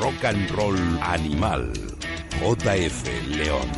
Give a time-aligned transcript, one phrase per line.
[0.00, 1.62] rock and roll animal.
[2.40, 2.98] JF
[3.36, 3.68] León.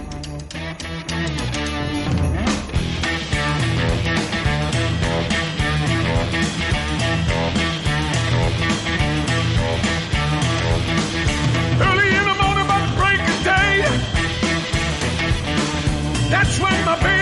[11.88, 13.73] Early in the morning, about the break of day.
[16.30, 17.22] That's when my baby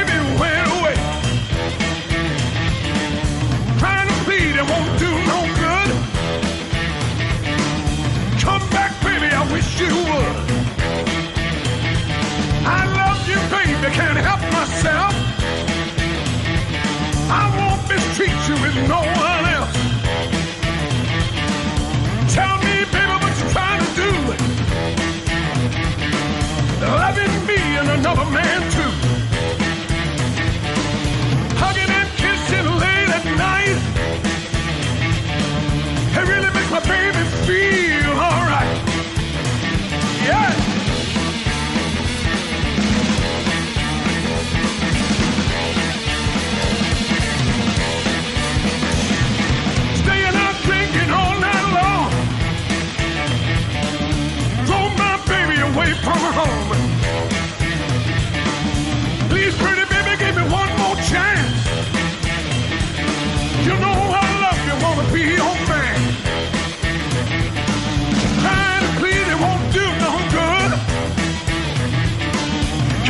[18.40, 19.76] mistreat you with no one else.
[22.34, 24.12] Tell me, baby, what you trying to do.
[26.80, 28.92] Loving me and another man too.
[31.56, 33.78] Hugging and kissing late at night.
[36.16, 38.89] It really makes my baby feel alright.
[56.40, 56.70] Home.
[59.30, 61.58] Please, pretty baby, give me one more chance.
[63.66, 66.00] You know I love you, wanna be your man.
[68.42, 70.70] Trying to plead, it won't do no good.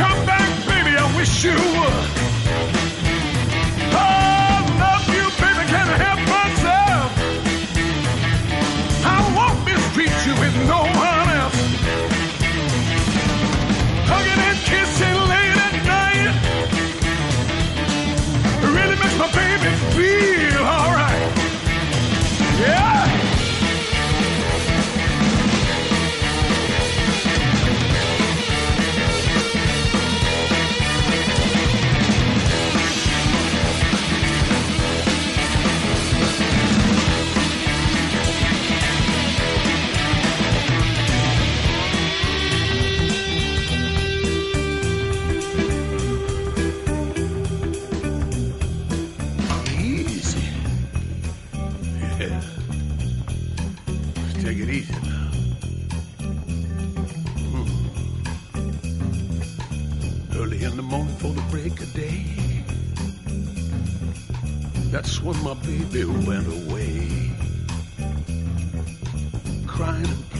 [0.01, 2.10] Come back, baby, I wish you would.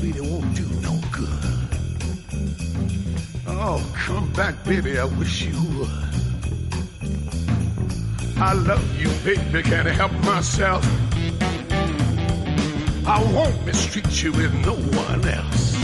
[0.02, 1.30] And pleading won't do no good.
[3.48, 5.90] Oh, come back, baby, I wish you would.
[8.38, 10.84] I love you, baby, can't help myself.
[13.06, 15.76] I won't mistreat you with no one else.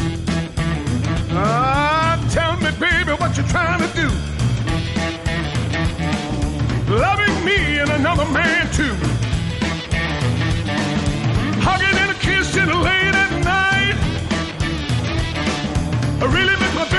[1.32, 4.10] Ah, tell me, baby, what you're trying to do.
[6.92, 9.17] Loving me and another man too.
[16.20, 16.97] Really make my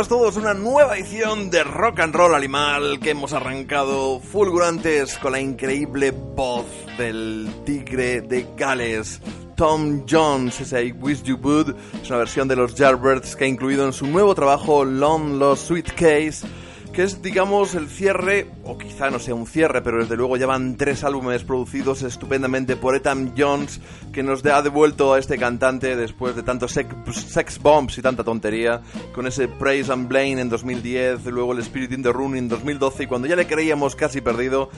[0.00, 5.32] bienvenidos todos una nueva edición de Rock and Roll Animal que hemos arrancado fulgurantes con
[5.32, 6.64] la increíble voz
[6.96, 9.20] del tigre de Gales.
[9.56, 13.48] Tom Jones, ese I Wish You Would, es una versión de los Yardbirds que ha
[13.48, 16.46] incluido en su nuevo trabajo Long Lost Suitcase,
[16.92, 20.76] que es, digamos, el cierre, o quizá no sea un cierre, pero desde luego llevan
[20.76, 23.80] tres álbumes producidos estupendamente por Ethan Jones,
[24.12, 28.80] que nos ha devuelto a este cantante después de tantos sex, bombs y tanta tontería,
[29.14, 33.04] con ese Praise and Blame en 2010, luego el Spirit in the Room en 2012,
[33.04, 34.70] y cuando ya le creíamos casi perdido,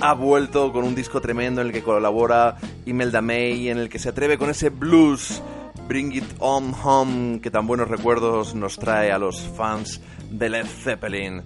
[0.00, 2.56] ha vuelto con un disco tremendo en el que colabora
[2.86, 5.42] Imelda May, en el que se atreve con ese blues
[5.88, 10.66] Bring It On Home, que tan buenos recuerdos nos trae a los fans de Led
[10.66, 11.42] Zeppelin.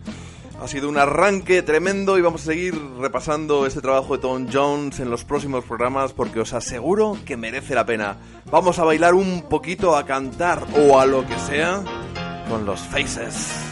[0.60, 5.00] Ha sido un arranque tremendo y vamos a seguir repasando este trabajo de Tom Jones
[5.00, 8.18] en los próximos programas porque os aseguro que merece la pena.
[8.50, 11.82] Vamos a bailar un poquito, a cantar o a lo que sea
[12.48, 13.71] con los Faces.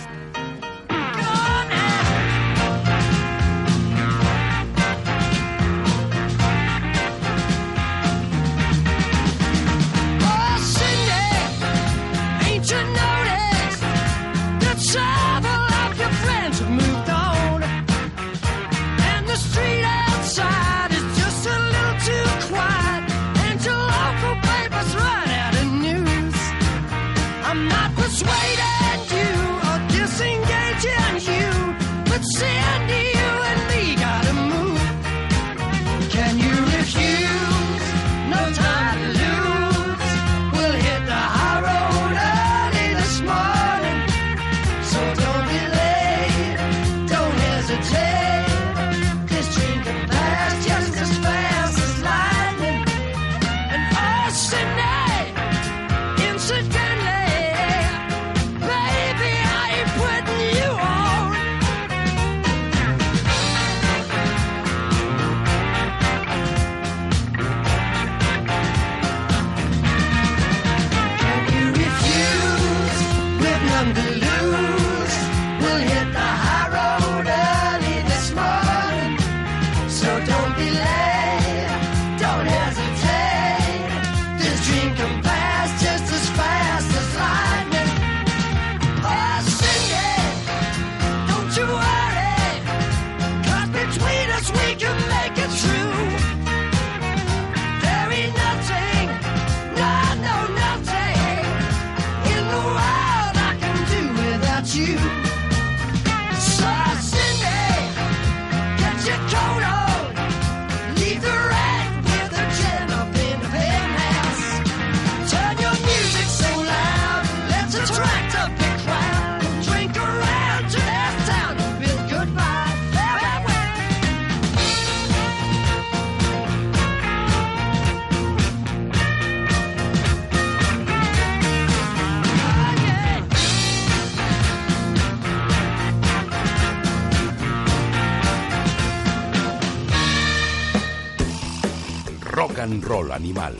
[143.12, 143.56] Animal.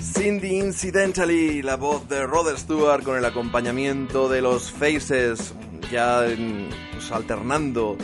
[0.00, 5.54] Cindy Incidentally, la voz de Rod Stewart con el acompañamiento de los Faces,
[5.92, 6.24] ya
[6.92, 7.96] pues, alternando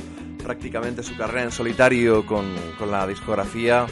[0.43, 3.87] prácticamente su carrera en solitario con, con, la discografía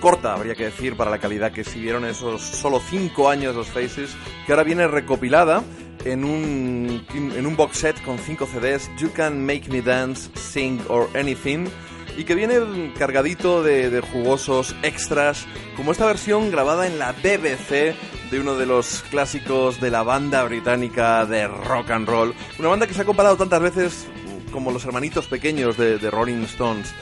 [0.00, 4.10] corta, habría que decir, para la calidad que exhibieron esos solo 5 años los Faces,
[4.44, 5.62] que ahora viene recopilada
[6.04, 10.80] en un, en un box set con 5 CDs, You Can Make Me Dance, Sing
[10.88, 11.68] or Anything,
[12.16, 17.94] y que viene cargadito de, jugosos extras, como esta versión grabada en la BBC
[18.30, 22.86] de uno de los clásicos de la banda británica de rock and roll, una banda
[22.86, 24.06] que se ha comparado tantas veces
[24.52, 26.94] como los hermanitos pequeños de, Rolling Stones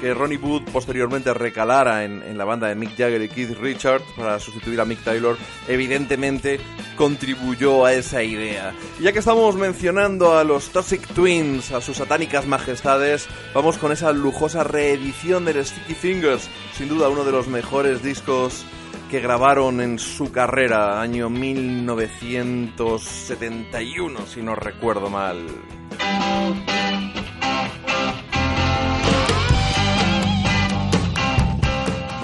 [0.00, 4.40] que Ronnie Wood posteriormente recalara en, la banda de Mick Jagger y Keith Richards para
[4.40, 5.36] sustituir a Mick Taylor,
[5.68, 6.58] evidentemente
[6.96, 8.74] contribuyó a esa idea.
[8.98, 13.92] Y ya que estamos mencionando a los Toxic Twins, a sus satánicas majestades, vamos con
[13.92, 18.66] esa lujosa reedición del Sticky Fingers, sin duda uno de los mejores discos
[19.10, 25.46] que grabaron en su carrera, año 1971, si no recuerdo mal.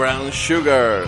[0.00, 1.04] Brown sugar.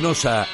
[0.00, 0.46] A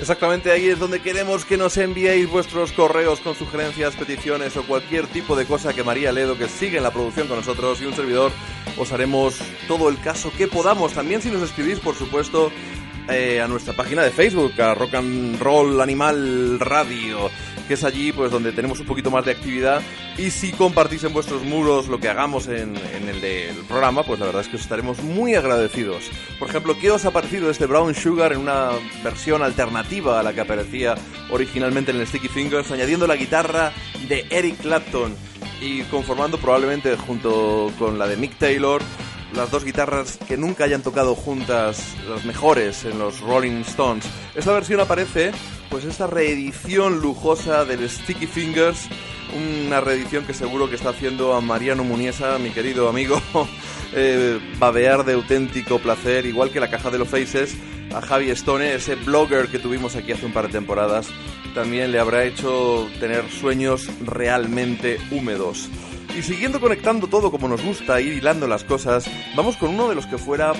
[0.00, 5.06] Exactamente ahí es donde queremos que nos enviéis vuestros correos con sugerencias, peticiones o cualquier
[5.06, 7.94] tipo de cosa que María Ledo, que sigue en la producción con nosotros, y un
[7.94, 8.32] servidor,
[8.76, 9.38] os haremos
[9.68, 10.92] todo el caso que podamos.
[10.92, 12.50] También si nos escribís, por supuesto,
[13.08, 17.30] eh, a nuestra página de Facebook, a Rock and Roll Animal Radio
[17.72, 19.82] es allí pues donde tenemos un poquito más de actividad
[20.18, 24.26] y si compartís en vuestros muros lo que hagamos en, el del programa, pues la
[24.26, 26.10] verdad es que os estaremos muy agradecidos.
[26.38, 28.70] Por ejemplo, ¿qué os ha parecido este Brown Sugar en una
[29.02, 30.94] versión alternativa a la que aparecía
[31.30, 33.72] originalmente en el Sticky Fingers, añadiendo la guitarra
[34.08, 35.14] de Eric Clapton
[35.60, 38.82] y conformando probablemente junto con la de Mick Taylor
[39.34, 44.04] las dos guitarras que nunca hayan tocado juntas, las mejores en los Rolling Stones.
[44.34, 45.32] Esta versión aparece,
[45.70, 48.88] pues esta reedición lujosa del Sticky Fingers,
[49.66, 53.20] una reedición que seguro que está haciendo a Mariano Muniesa, mi querido amigo,
[53.92, 57.56] eh, babear de auténtico placer, igual que la caja de los Faces,
[57.94, 61.08] a Javi Stone, ese blogger que tuvimos aquí hace un par de temporadas,
[61.54, 65.68] también le habrá hecho tener sueños realmente húmedos.
[66.16, 69.94] Y siguiendo conectando todo como nos gusta, ir hilando las cosas, vamos con uno de
[69.94, 70.52] los que fuera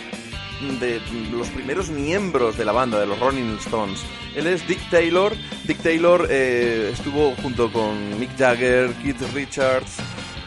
[0.80, 4.00] de los primeros miembros de la banda, de los Rolling Stones.
[4.34, 5.32] Él es Dick Taylor.
[5.64, 9.96] Dick Taylor eh, estuvo junto con Mick Jagger, Keith Richards,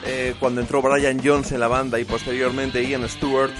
[0.05, 3.51] eh, cuando entró Brian Jones en la banda y posteriormente Ian Stewart.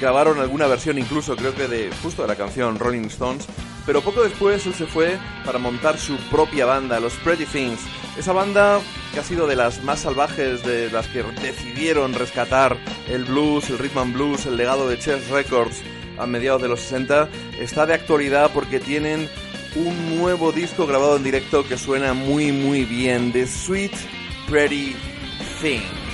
[0.00, 3.46] Grabaron alguna versión incluso creo que de justo de la canción Rolling Stones.
[3.88, 7.80] Pero poco después él se fue para montar su propia banda, los Pretty Things.
[8.18, 8.80] Esa banda
[9.14, 12.76] que ha sido de las más salvajes, de las que decidieron rescatar
[13.08, 15.80] el blues, el rhythm and blues, el legado de Chess Records
[16.18, 19.26] a mediados de los 60, está de actualidad porque tienen
[19.74, 23.94] un nuevo disco grabado en directo que suena muy muy bien, The Sweet
[24.50, 24.96] Pretty
[25.62, 26.07] Thing.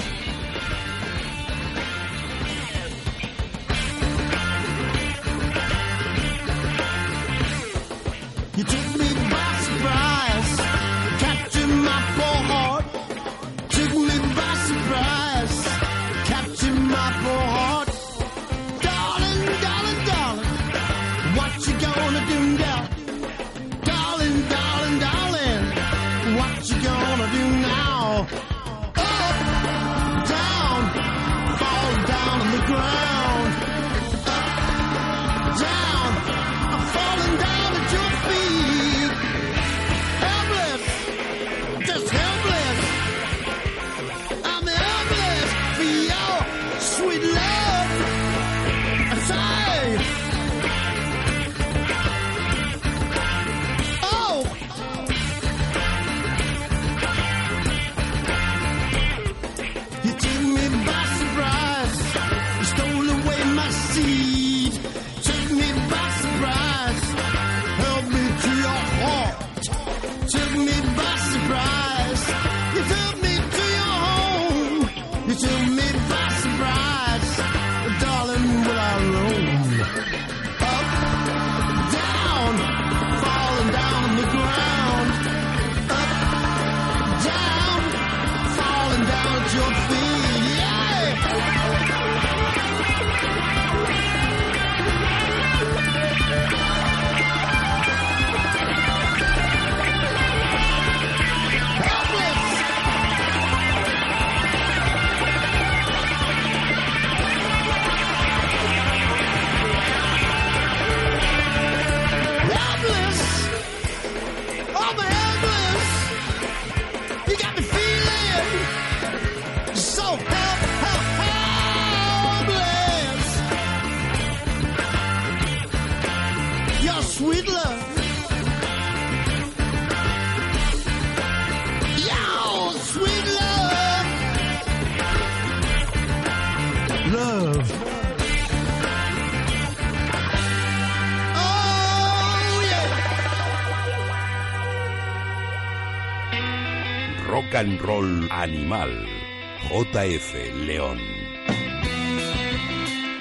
[149.74, 151.00] JF León.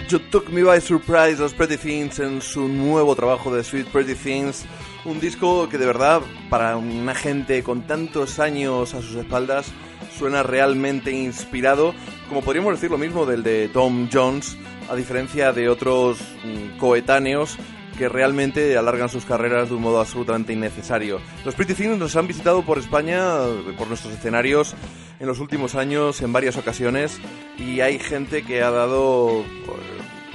[0.07, 4.13] You Took Me By Surprise, los Pretty Things en su nuevo trabajo de Sweet Pretty
[4.13, 4.63] Things.
[5.03, 9.71] Un disco que de verdad, para una gente con tantos años a sus espaldas,
[10.15, 11.95] suena realmente inspirado.
[12.29, 14.55] Como podríamos decir lo mismo del de Tom Jones,
[14.91, 17.57] a diferencia de otros mm, coetáneos
[17.97, 21.19] que realmente alargan sus carreras de un modo absolutamente innecesario.
[21.45, 23.37] Los Pretty Things nos han visitado por España,
[23.77, 24.75] por nuestros escenarios,
[25.19, 27.19] en los últimos años en varias ocasiones
[27.57, 29.43] y hay gente que ha dado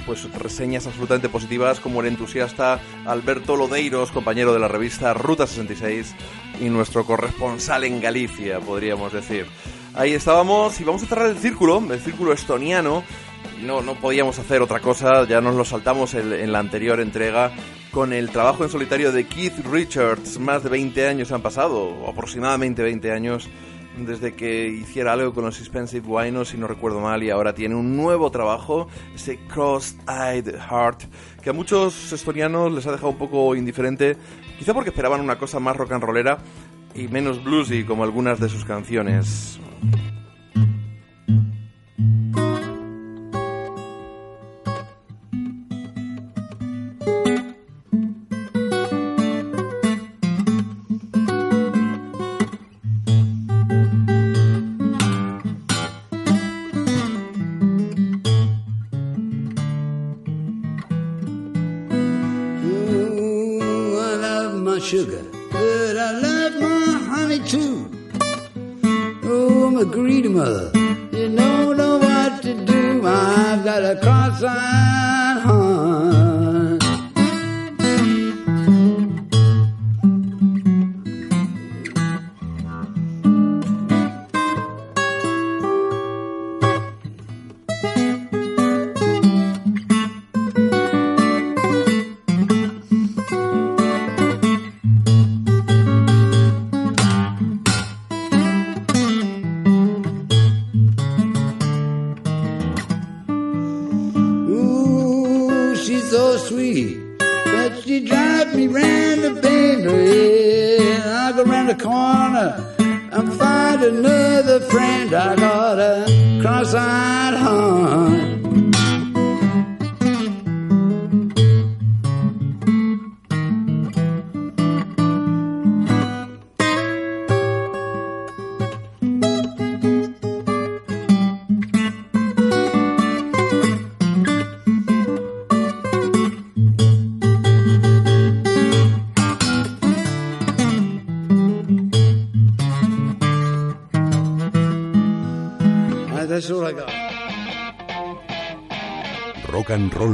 [0.05, 6.15] pues reseñas absolutamente positivas como el entusiasta Alberto Lodeiros, compañero de la revista Ruta 66
[6.59, 9.45] y nuestro corresponsal en Galicia, podríamos decir.
[9.93, 13.03] Ahí estábamos y vamos a cerrar el círculo, el círculo estoniano.
[13.63, 17.51] No, no podíamos hacer otra cosa, ya nos lo saltamos en la anterior entrega
[17.91, 20.39] con el trabajo en solitario de Keith Richards.
[20.39, 23.49] Más de 20 años han pasado, aproximadamente 20 años,
[23.97, 27.75] desde que hiciera algo con los Expensive Winos, si no recuerdo mal, y ahora tiene
[27.75, 31.03] un nuevo trabajo, ese Cross-Eyed Heart,
[31.41, 34.15] que a muchos estonianos les ha dejado un poco indiferente,
[34.57, 36.37] quizá porque esperaban una cosa más rock and rollera
[36.95, 39.59] y menos bluesy como algunas de sus canciones.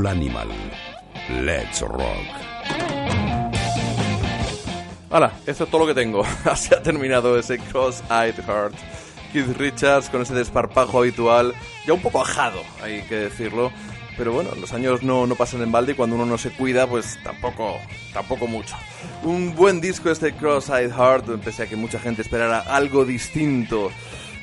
[0.07, 0.49] Animal.
[1.29, 2.27] Let's rock.
[5.09, 6.23] Hola, esto es todo lo que tengo.
[6.45, 8.75] Así ha terminado ese Cross-Eyed Heart.
[9.31, 11.53] Keith Richards con ese desparpajo habitual,
[11.85, 13.71] ya un poco ajado, hay que decirlo.
[14.17, 16.87] Pero bueno, los años no, no pasan en balde y cuando uno no se cuida,
[16.87, 17.77] pues tampoco,
[18.13, 18.75] tampoco mucho.
[19.23, 23.91] Un buen disco este Cross-Eyed Heart, pese a que mucha gente esperara algo distinto.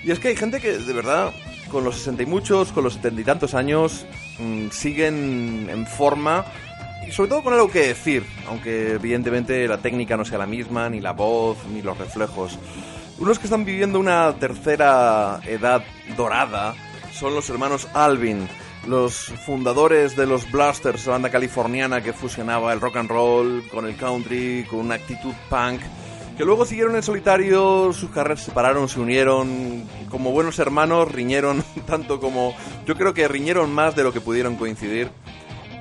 [0.05, 1.33] Y es que hay gente que de verdad
[1.71, 4.05] con los sesenta y muchos, con los setenta y tantos años,
[4.39, 6.45] mm, siguen en forma
[7.07, 10.89] y sobre todo con algo que decir, aunque evidentemente la técnica no sea la misma,
[10.89, 12.59] ni la voz, ni los reflejos.
[13.19, 15.83] Unos que están viviendo una tercera edad
[16.17, 16.75] dorada
[17.13, 18.49] son los hermanos Alvin,
[18.87, 23.97] los fundadores de los Blasters, banda californiana que fusionaba el rock and roll con el
[23.97, 25.83] country, con una actitud punk
[26.37, 31.63] que luego siguieron en solitario, sus carreras se separaron, se unieron, como buenos hermanos, riñeron
[31.87, 32.55] tanto como...
[32.87, 35.11] Yo creo que riñeron más de lo que pudieron coincidir.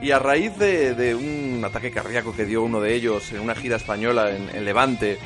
[0.01, 3.75] Y a raíz de, un ataque cardíaco que dio uno de ellos en una gira
[3.75, 5.19] española en, Levante,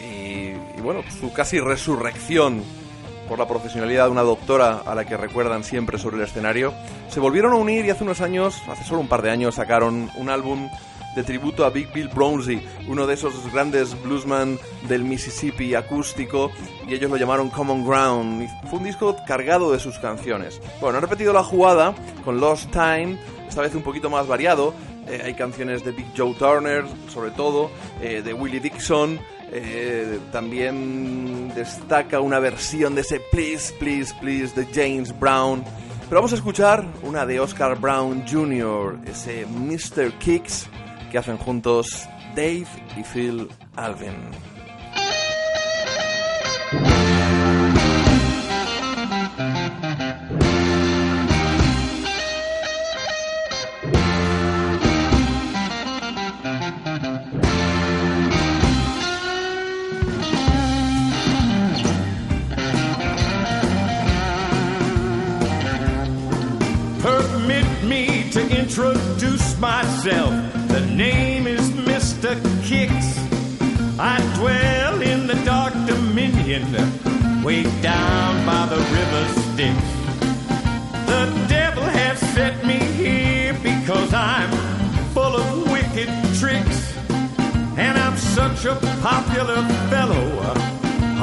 [0.00, 2.62] y, y, bueno, su casi resurrección
[3.28, 6.72] por la profesionalidad de una doctora a la que recuerdan siempre sobre el escenario,
[7.08, 10.10] se volvieron a unir y hace unos años, hace solo un par de años, sacaron
[10.16, 10.68] un álbum
[11.14, 16.50] de tributo a Big Bill Brownzy, uno de esos grandes bluesman del Mississippi acústico,
[16.88, 18.48] y ellos lo llamaron Common Ground.
[18.68, 20.60] fue un disco cargado de sus canciones.
[20.80, 21.94] Bueno, han repetido la jugada
[22.24, 24.74] con Lost Time, esta vez un poquito más variado.
[25.06, 27.70] Eh, hay canciones de Big Joe Turner, sobre todo,
[28.00, 29.18] eh, de Willie Dixon.
[29.54, 35.62] Eh, también destaca una versión de ese Please, Please, Please de James Brown.
[36.08, 40.12] Pero vamos a escuchar una de Oscar Brown Jr., ese Mr.
[40.18, 40.68] Kicks
[41.12, 44.51] que hacen juntos Dave y Phil Alvin.
[77.42, 79.78] way down by the river Styx.
[81.06, 84.50] The devil has set me here because I'm
[85.12, 86.96] full of wicked tricks.
[87.76, 90.26] And I'm such a popular fellow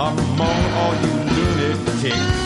[0.08, 2.40] among all you lunatics.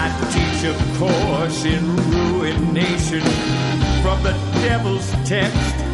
[0.00, 3.22] I teach a course in ruination
[4.02, 5.87] from the devil's text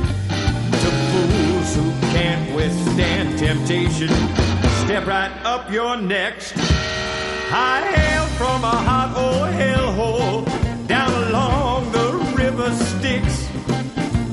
[1.75, 4.09] who can't withstand temptation.
[4.85, 6.55] Step right up your next.
[7.51, 13.49] I hail from a hot old hellhole down along the river Styx.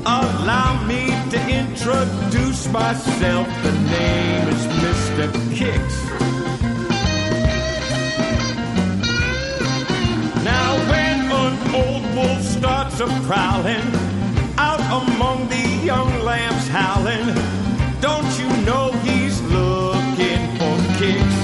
[0.06, 3.48] Allow me to introduce myself.
[3.64, 5.26] The name is Mr.
[5.56, 5.98] Kicks.
[10.44, 14.01] Now, when an old wolf starts a prowling
[14.92, 17.34] among the young lambs howling,
[18.02, 21.38] don't you know he's looking for kicks?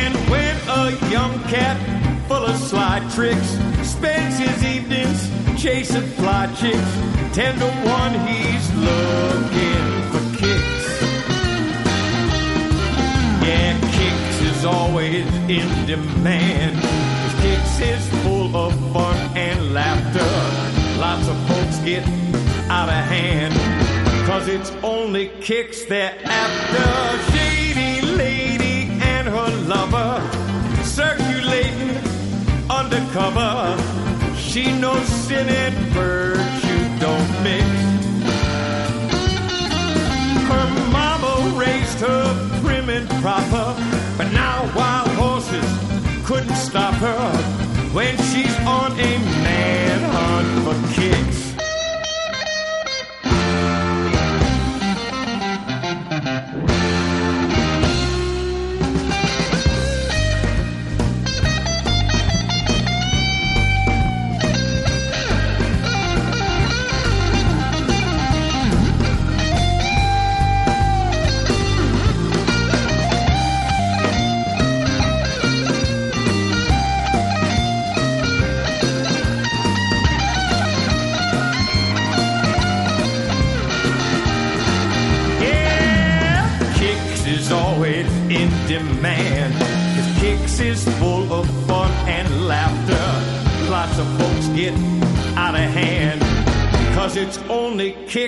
[0.00, 1.76] And when a young cat
[2.28, 3.50] full of sly tricks
[3.82, 5.20] spends his evenings
[5.62, 6.92] chasing fly chicks,
[7.36, 10.84] ten to one he's looking for kicks.
[13.44, 15.26] Yeah, kicks is always
[15.58, 16.80] in demand.
[17.42, 19.03] Kicks is full of fun
[21.84, 22.06] get
[22.70, 23.52] out of hand.
[24.26, 27.32] Cause it's only kicks they're after.
[27.32, 30.12] Shady lady and her lover
[30.82, 31.96] circulating
[32.70, 33.76] undercover.
[34.36, 37.68] She knows sin and virtue don't mix.
[40.48, 43.76] Her mama raised her prim and proper,
[44.16, 45.68] but now wild horses
[46.24, 47.32] couldn't stop her
[47.92, 51.43] when she's on a man hunt for kicks.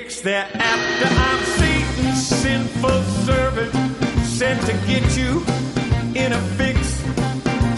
[0.06, 1.08] Kicks after.
[1.08, 3.72] I'm Satan's sinful servant,
[4.24, 5.44] sent to get you
[6.14, 6.78] in a fix.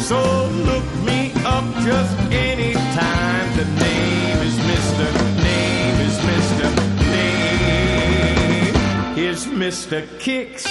[0.06, 3.56] So look me up just anytime.
[3.56, 5.06] The name is Mr.
[5.42, 6.66] Name is Mr.
[7.12, 8.76] Name
[9.16, 9.98] is Mr.
[10.18, 10.66] Kicks.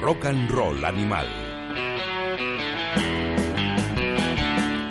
[0.00, 1.47] Rock and Roll Animal.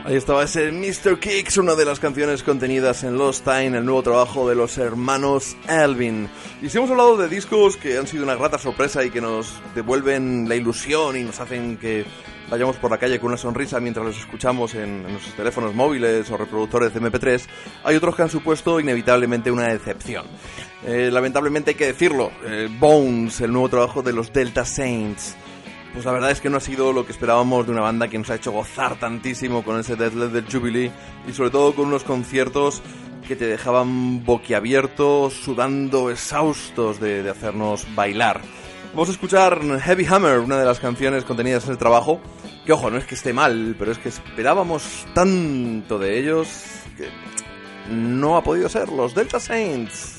[0.08, 1.20] Ahí estaba ese Mr.
[1.20, 5.58] Kicks, una de las canciones contenidas en Lost Time, el nuevo trabajo de los hermanos
[5.68, 6.30] Alvin.
[6.62, 9.62] Y si hemos hablado de discos que han sido una grata sorpresa y que nos
[9.76, 12.06] devuelven la ilusión y nos hacen que
[12.50, 16.38] vayamos por la calle con una sonrisa mientras los escuchamos en, nuestros teléfonos móviles o
[16.38, 17.46] reproductores de MP3,
[17.84, 20.26] hay otros que han supuesto inevitablemente una decepción.
[20.86, 25.36] Eh, lamentablemente hay que decirlo, eh, Bones, el nuevo trabajo de los Delta Saints,
[25.94, 28.18] pues la verdad es que no ha sido lo que esperábamos de una banda que
[28.18, 30.92] nos ha hecho gozar tantísimo con ese Death del Jubilee
[31.28, 32.82] y sobre todo con unos conciertos
[33.28, 38.42] que te dejaban boquiabiertos, sudando, exhaustos de, de hacernos bailar.
[38.94, 42.22] Vamos a escuchar Heavy Hammer, una de las canciones contenidas en el trabajo,
[42.66, 46.48] que ojo, no es que esté mal, pero es que esperábamos tanto de ellos
[46.98, 47.10] que
[47.94, 50.17] no ha podido ser, los Delta Saints.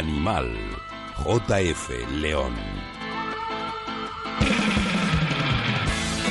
[0.00, 0.50] Animal.
[1.18, 1.90] JF
[2.22, 2.54] León.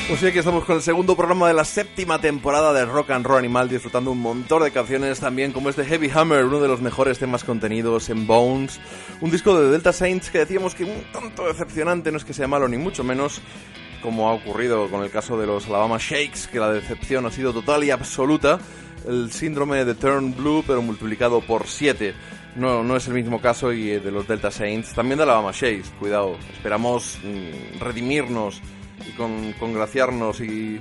[0.08, 3.28] Pues sí, aquí estamos con el segundo programa de la séptima temporada de Rock and
[3.28, 6.82] Roll Animal, disfrutando un montón de canciones también como este Heavy Hammer, uno de los
[6.82, 8.80] mejores temas contenidos en Bones,
[9.22, 12.48] un disco de Delta Saints que decíamos que un tanto decepcionante, no es que sea
[12.48, 13.40] malo ni mucho menos,
[14.02, 17.54] como ha ocurrido con el caso de los Alabama Shakes, que la decepción ha sido
[17.54, 18.58] total y absoluta,
[19.08, 22.16] el síndrome de Turn Blue, pero multiplicado por 7.
[22.56, 25.52] No, no es el mismo caso y eh, de los Delta Saints, también de Alabama
[25.54, 28.62] Shakes, cuidado, esperamos mm, redimirnos
[29.08, 30.80] y con, congraciarnos y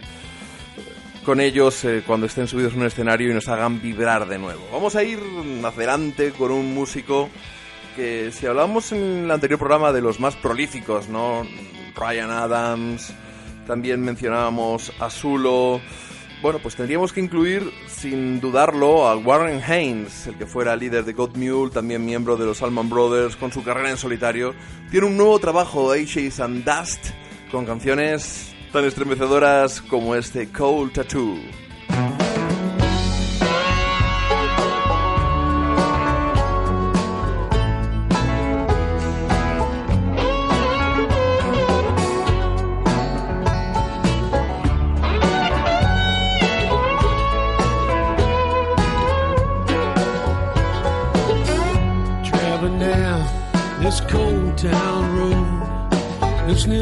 [1.24, 4.66] con ellos eh, cuando estén subidos en un escenario y nos hagan vibrar de nuevo.
[4.72, 5.20] Vamos a ir
[5.62, 7.28] adelante con un músico
[7.94, 11.42] que si hablamos en el anterior programa de los más prolíficos, ¿no?
[11.94, 13.12] Ryan Adams,
[13.66, 15.80] también mencionábamos a Zulo.
[16.40, 21.12] Bueno, pues tendríamos que incluir, sin dudarlo, a Warren Haynes, el que fuera líder de
[21.12, 21.32] God
[21.72, 24.54] también miembro de los Allman Brothers, con su carrera en solitario.
[24.90, 27.06] Tiene un nuevo trabajo, Ashes and Dust,
[27.50, 31.38] con canciones tan estremecedoras como este Cold Tattoo.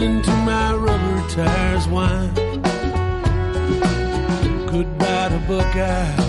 [0.07, 2.35] Listening to my rubber tires whine.
[4.67, 6.26] Goodbye to Buckeye,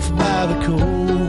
[0.00, 1.25] by the cold.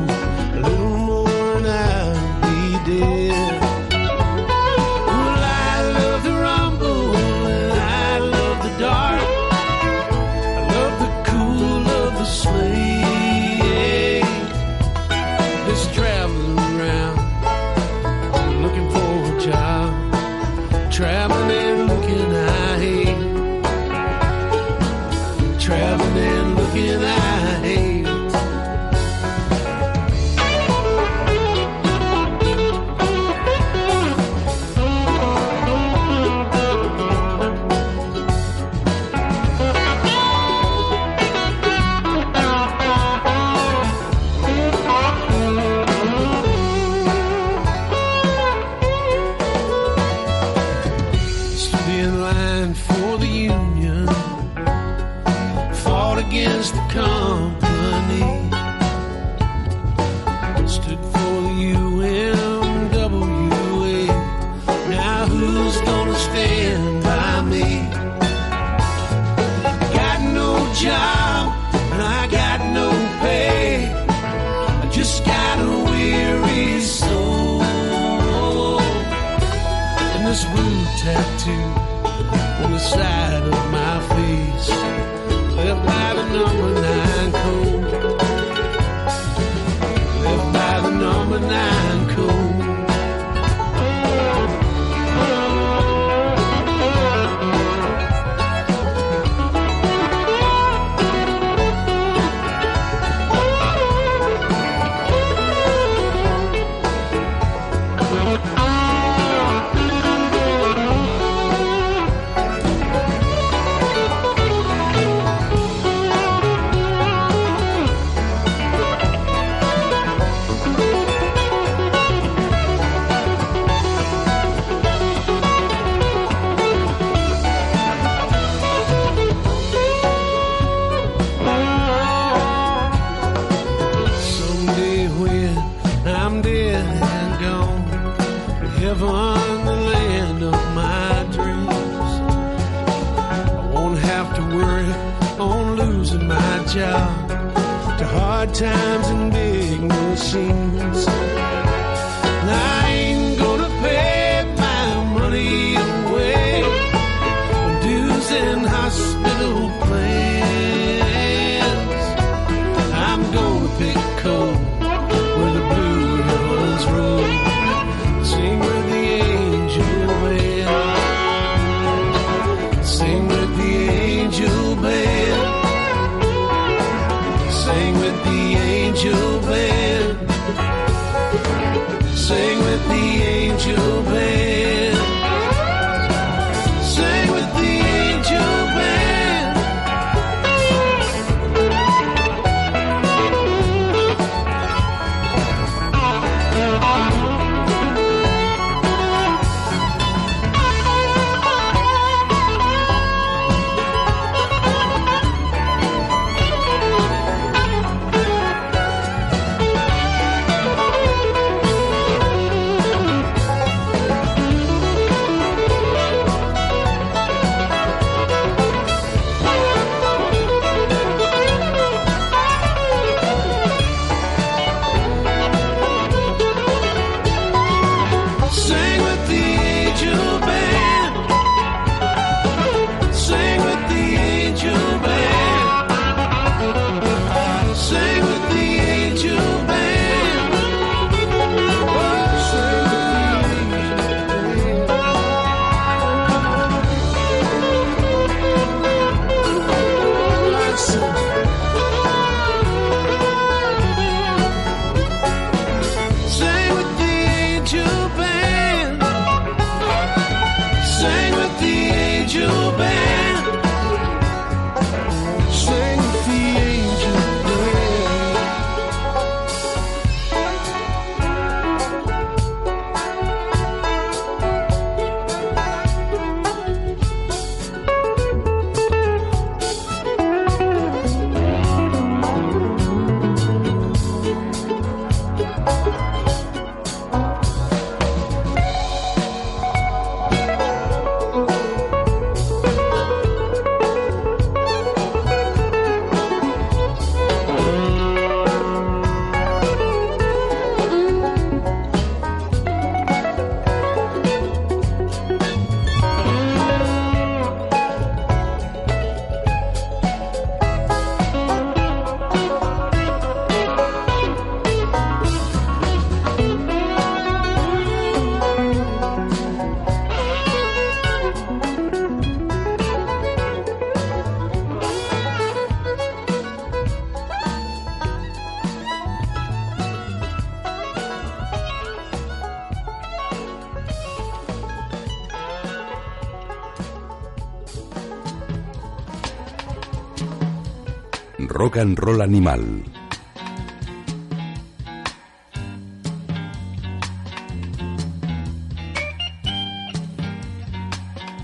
[341.77, 342.83] Rock and Animal.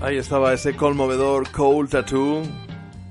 [0.00, 2.42] Ahí estaba ese conmovedor Cold Tattoo,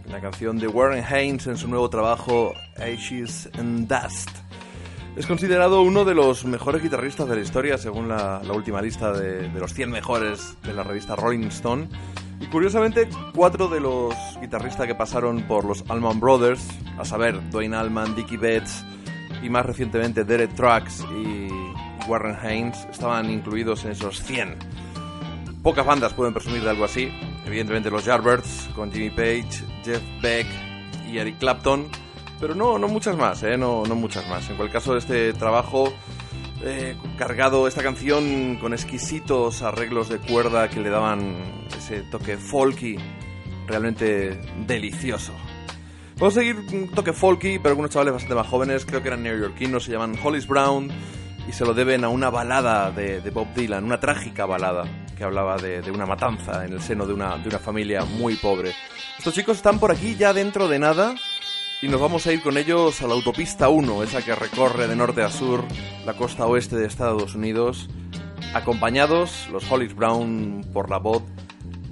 [0.10, 4.30] la canción de Warren Haynes en su nuevo trabajo Ashes and Dust.
[5.16, 9.14] Es considerado uno de los mejores guitarristas de la historia según la, la última lista
[9.14, 11.88] de, de, los 100 mejores de la revista Rolling Stone.
[12.40, 16.68] Y curiosamente, cuatro de los guitarristas que pasaron por los Allman Brothers,
[16.98, 18.84] a saber, Dwayne Allman, Dickie Betts
[19.42, 21.48] y más recientemente Derek Trucks y
[22.08, 24.58] Warren Haynes, estaban incluidos en esos 100.
[25.64, 27.10] Pocas bandas pueden presumir de algo así.
[27.46, 30.48] Evidentemente los Yardbirds, con Jimmy Page, Jeff Beck
[31.10, 31.88] y Eric Clapton.
[32.40, 33.58] Pero no, no muchas más, ¿eh?
[33.58, 34.50] No, no muchas más.
[34.50, 35.94] En cualquier caso, este trabajo
[36.62, 42.96] eh, cargado, esta canción con exquisitos arreglos de cuerda que le daban ese toque folky
[43.68, 45.34] realmente delicioso.
[46.16, 49.10] Vamos a seguir un toque folky, pero con unos chavales bastante más jóvenes, creo que
[49.10, 50.90] eran neoyorquinos, se llaman Hollis Brown
[51.46, 54.86] y se lo deben a una balada de, de Bob Dylan, una trágica balada
[55.18, 58.36] que hablaba de, de, una matanza en el seno de una, de una familia muy
[58.36, 58.74] pobre.
[59.18, 61.16] Estos chicos están por aquí ya dentro de nada
[61.82, 64.96] y nos vamos a ir con ellos a la autopista 1, esa que recorre de
[64.96, 65.66] norte a sur
[66.06, 67.90] la costa oeste de Estados Unidos,
[68.54, 71.24] acompañados los Hollis Brown por la voz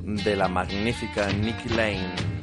[0.04, 2.41] de la magnífica Nicky Lane.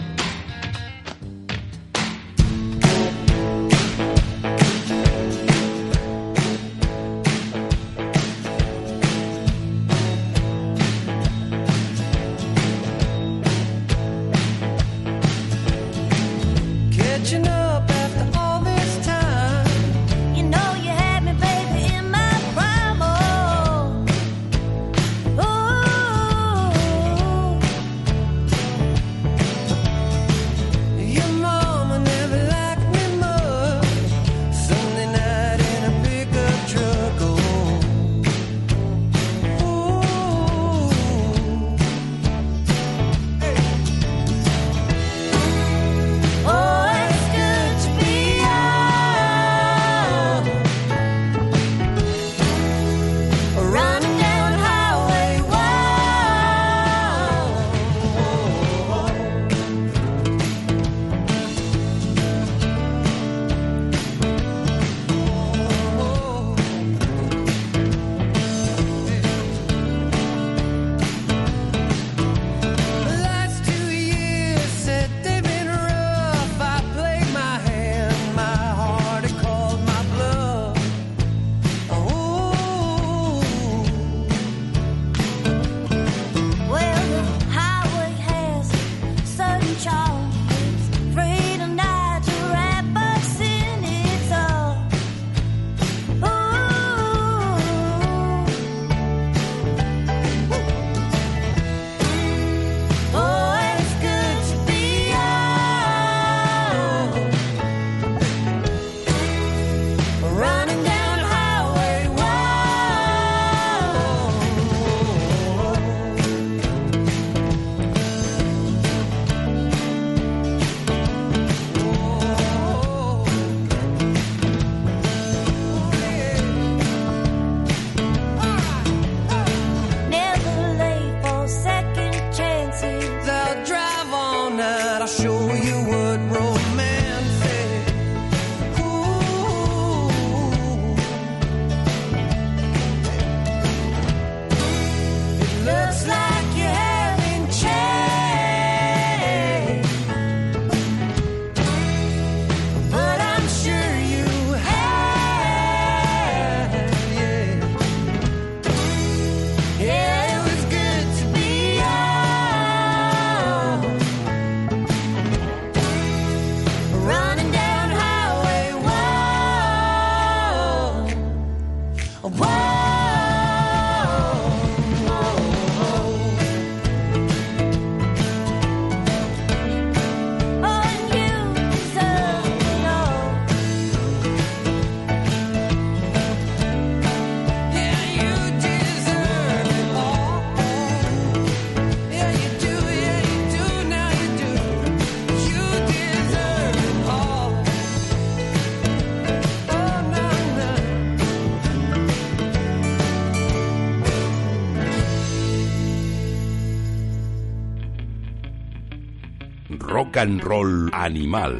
[210.18, 211.54] And roll animal.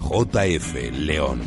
[0.00, 1.40] JF León.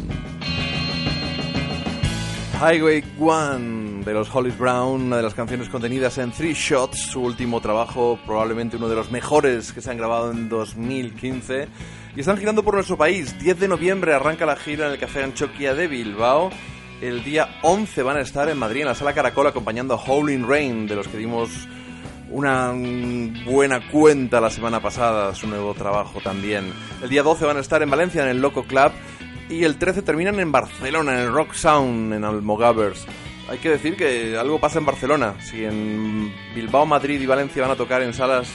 [2.60, 7.22] Highway One de los Hollis Brown, una de las canciones contenidas en Three Shots, su
[7.22, 11.68] último trabajo, probablemente uno de los mejores que se han grabado en 2015.
[12.16, 13.38] Y están girando por nuestro país.
[13.40, 16.50] 10 de noviembre arranca la gira en el Café Anchoquia de Bilbao.
[17.00, 20.48] El día 11 van a estar en Madrid, en la Sala Caracol, acompañando a Howling
[20.48, 21.68] Rain, de los que dimos
[22.40, 22.74] una
[23.46, 26.72] buena cuenta la semana pasada, su nuevo trabajo también.
[27.04, 28.94] El día 12 van a estar en Valencia, en el Loco Club.
[29.50, 33.06] Y el 13 terminan en Barcelona, en el Rock Sound, en Almogavers.
[33.50, 35.36] Hay que decir que algo pasa en Barcelona.
[35.42, 38.50] Si en Bilbao, Madrid y Valencia van a tocar en salas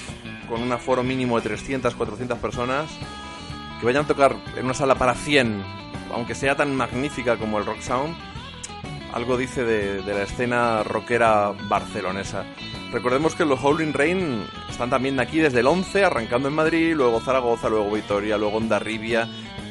[0.49, 2.91] con un aforo mínimo de 300, 400 personas,
[3.81, 5.63] que vayan a tocar en una sala para 100,
[6.11, 8.17] aunque sea tan magnífica como el Rock Sound,
[9.15, 12.45] algo dice de, de la escena rockera barcelonesa.
[12.93, 17.21] Recordemos que los Howling Rain están también aquí desde el 11, arrancando en Madrid, luego
[17.21, 19.29] Zaragoza, luego Vitoria, luego Ondarribia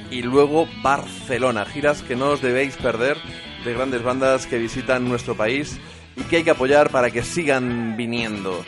[0.10, 1.66] y luego Barcelona.
[1.66, 3.18] Giras que no os debéis perder
[3.66, 5.78] de grandes bandas que visitan nuestro país
[6.16, 8.64] y que hay que apoyar para que sigan viniendo.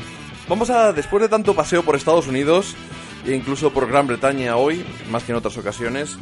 [0.49, 2.75] Vamos a, después de tanto paseo por Estados Unidos
[3.25, 6.17] e incluso por Gran Bretaña hoy, más que en otras ocasiones,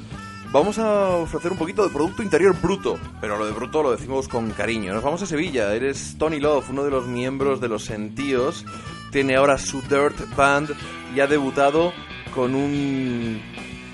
[0.53, 4.27] vamos a ofrecer un poquito de Producto Interior Bruto, pero lo de bruto lo decimos
[4.27, 4.93] con cariño.
[4.93, 8.63] Nos vamos a Sevilla, eres Tony Love, uno de los miembros de Los Sentíos,
[9.11, 10.69] tiene ahora su Dirt Band
[11.15, 11.91] y ha debutado
[12.35, 13.41] con un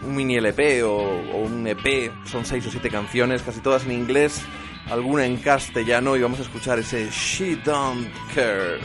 [0.06, 4.42] mini LP o, o, un EP, son seis o siete canciones, casi todas en inglés,
[4.92, 8.80] alguna en castellano y vamos a escuchar ese She Don't Care.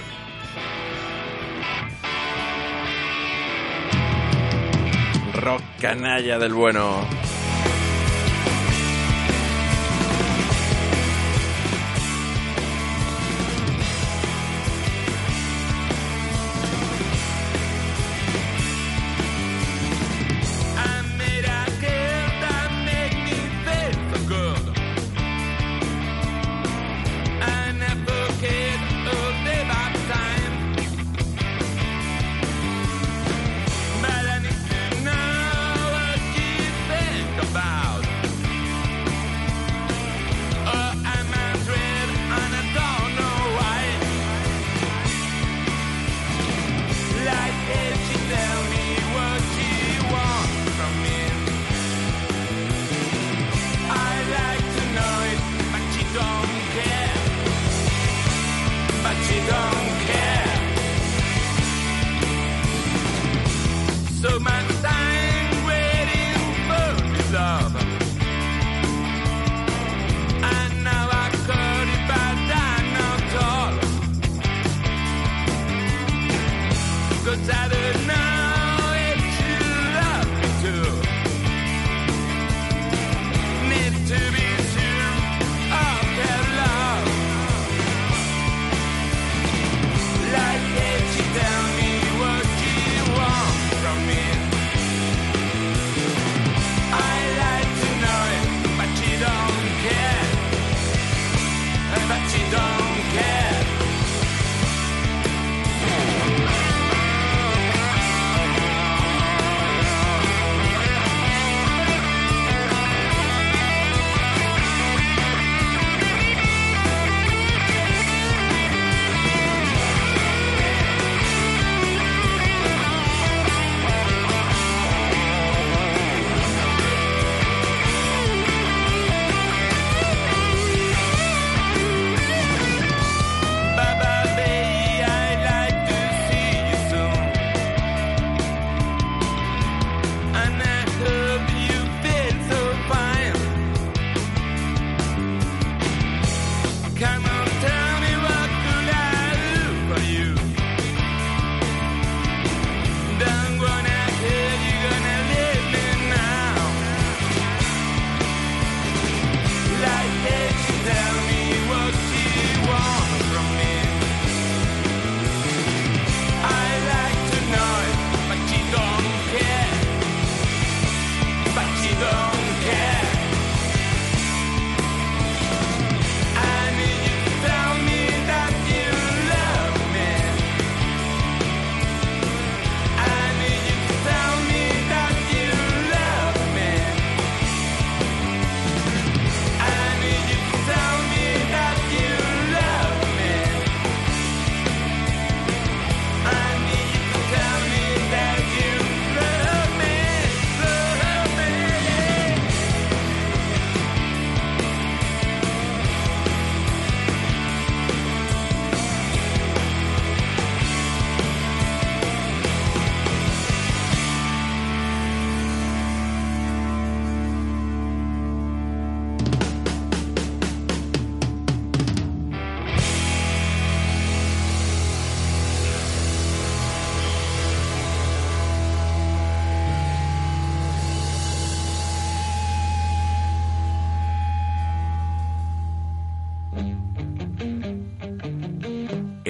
[5.35, 7.34] Rock canalla del bueno.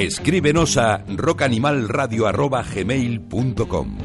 [0.05, 3.99] Escríbenos a rockanimalradio.gmail.com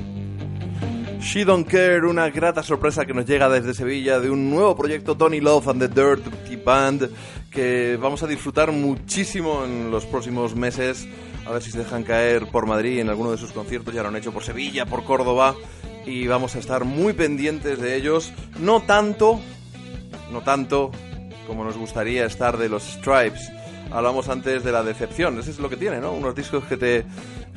[1.20, 5.18] She Don't Care, una grata sorpresa que nos llega desde Sevilla de un nuevo proyecto
[5.18, 7.10] Tony Love and the Dirty Band
[7.52, 11.06] que vamos a disfrutar muchísimo en los próximos meses.
[11.46, 13.94] A ver si se dejan caer por Madrid en alguno de sus conciertos.
[13.94, 15.54] Ya lo han hecho por Sevilla, por Córdoba.
[16.06, 18.32] Y vamos a estar muy pendientes de ellos.
[18.58, 19.42] No tanto,
[20.32, 20.92] no tanto
[21.46, 23.52] como nos gustaría estar de los Stripes.
[23.92, 25.40] Hablamos antes de la decepción.
[25.40, 26.14] Ese es lo que tiene, ¿no?
[26.14, 27.06] Unos discos que te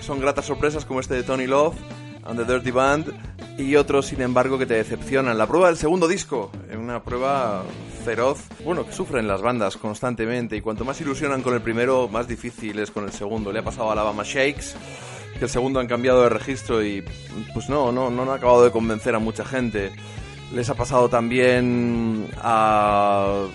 [0.00, 1.76] son gratas sorpresas como este de Tony Love
[2.24, 3.12] and the Dirty Band
[3.58, 5.36] y otros, sin embargo, que te decepcionan.
[5.36, 7.64] La prueba del segundo disco, una prueba
[8.04, 12.26] feroz, bueno, que sufren las bandas constantemente y cuanto más ilusionan con el primero, más
[12.26, 13.52] difícil es con el segundo.
[13.52, 14.74] Le ha pasado a Alabama Shakes,
[15.38, 17.04] que el segundo han cambiado de registro y
[17.52, 19.92] pues no, no, no han acabado de convencer a mucha gente.
[20.52, 23.46] Les ha pasado también a...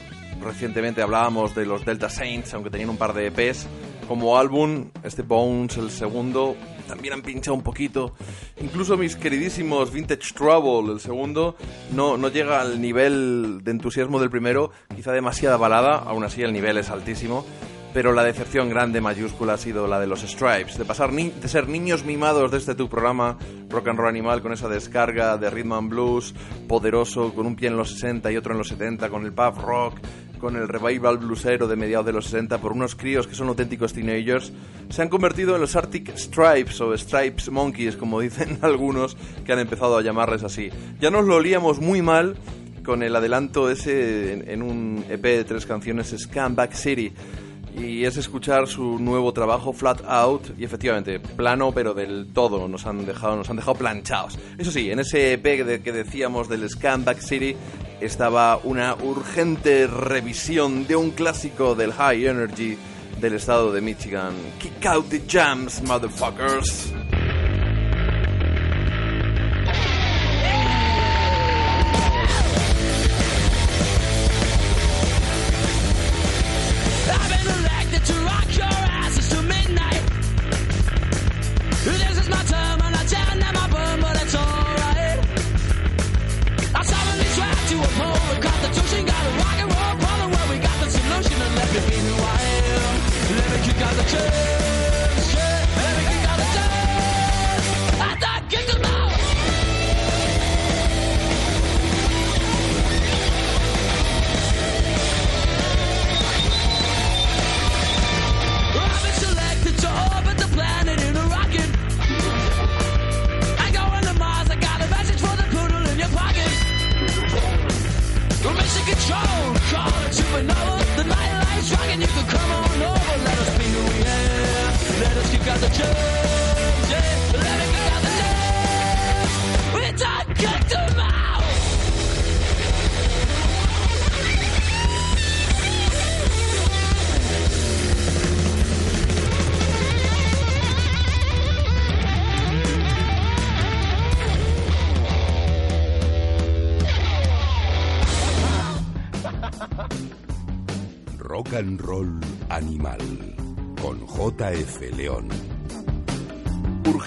[0.42, 3.68] Recientemente hablábamos de los Delta Saints, aunque tenían un par de EPs.
[4.08, 6.56] Como álbum, este Bones, el segundo,
[6.88, 8.14] también han pinchado un poquito.
[8.62, 11.56] Incluso mis queridísimos Vintage Trouble, el segundo,
[11.94, 16.54] no, no llega al nivel de entusiasmo del primero, quizá demasiada balada, aún así el
[16.54, 17.46] nivel es altísimo.
[17.94, 21.68] Pero la decepción grande mayúscula ha sido la de los Stripes, de pasar de ser
[21.68, 23.38] niños mimados de este tu programa
[23.70, 26.36] Rock and Roll Animal con esa descarga de rhythm and blues
[26.68, 29.58] poderoso, con un pie en los 60 y otro en los 70, con el pub
[29.62, 30.00] rock,
[30.40, 33.94] con el revival bluesero de mediados de los 60 por unos críos que son auténticos
[33.94, 34.52] teenagers,
[34.90, 39.60] se han convertido en los Arctic Stripes o Stripes Monkeys, como dicen algunos que han
[39.60, 40.70] empezado a llamarles así.
[41.00, 42.36] Ya nos lo olíamos muy mal
[42.84, 47.12] con el adelanto ese en, un EP de tres canciones, Scanback City.
[47.78, 52.86] Y es escuchar su nuevo trabajo, Flat Out, y efectivamente, plano, pero del todo, nos
[52.88, 54.40] han dejado, nos han dejado planchados.
[54.58, 55.44] Eso sí, en ese EP
[55.84, 57.56] que decíamos del Scanback City
[58.02, 62.78] estaba una urgente revisión de un clásico del High Energy
[63.22, 64.34] del estado de Michigan.
[64.60, 66.94] Kick out the jams, motherfuckers.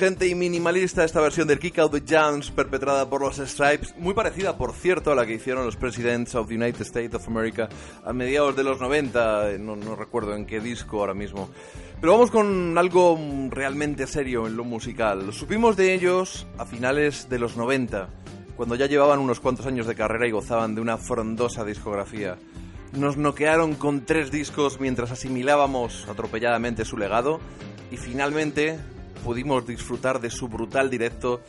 [0.01, 4.15] Urgente y minimalista esta versión del Kick Out the Jams perpetrada por los Stripes, muy
[4.15, 7.69] parecida por cierto a la que hicieron los Presidents of the United States of America
[8.03, 11.51] a mediados de los 90, no, no recuerdo en qué disco ahora mismo.
[12.01, 13.21] Pero vamos con algo
[13.51, 15.27] realmente serio en lo musical.
[15.27, 18.09] Lo supimos de ellos a finales de los 90,
[18.57, 22.39] cuando ya llevaban unos cuantos años de carrera y gozaban de una frondosa discografía.
[22.95, 27.39] Nos noquearon con tres discos mientras asimilábamos atropelladamente su legado
[27.91, 28.79] y finalmente
[29.25, 31.41] pudimos disfrutar de su brutal directo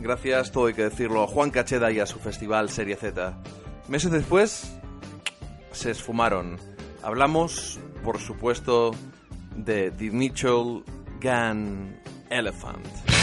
[0.00, 3.36] gracias, todo hay que decirlo, a Juan Cacheda y a su festival Serie Z.
[3.88, 4.72] Meses después
[5.72, 6.58] se esfumaron.
[7.02, 8.92] Hablamos, por supuesto,
[9.54, 10.82] de The Mitchell
[11.20, 11.96] Gun
[12.30, 13.15] Elephant.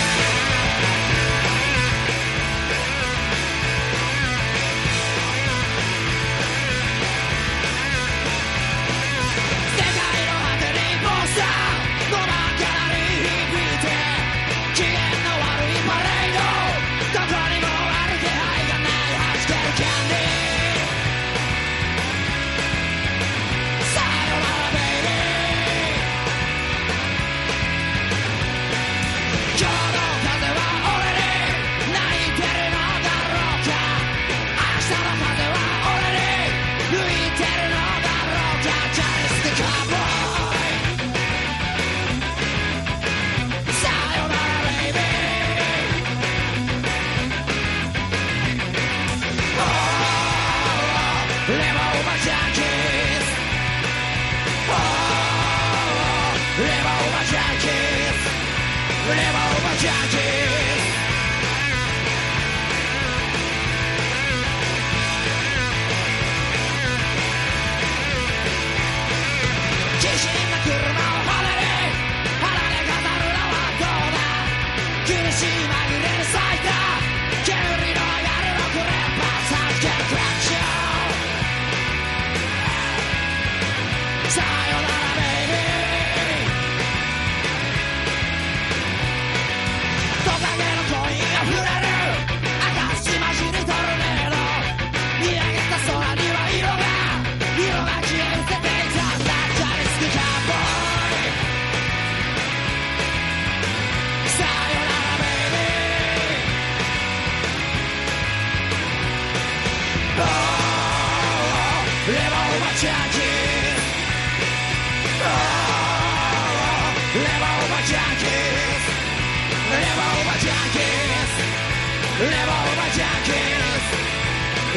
[122.19, 123.85] Live over junkies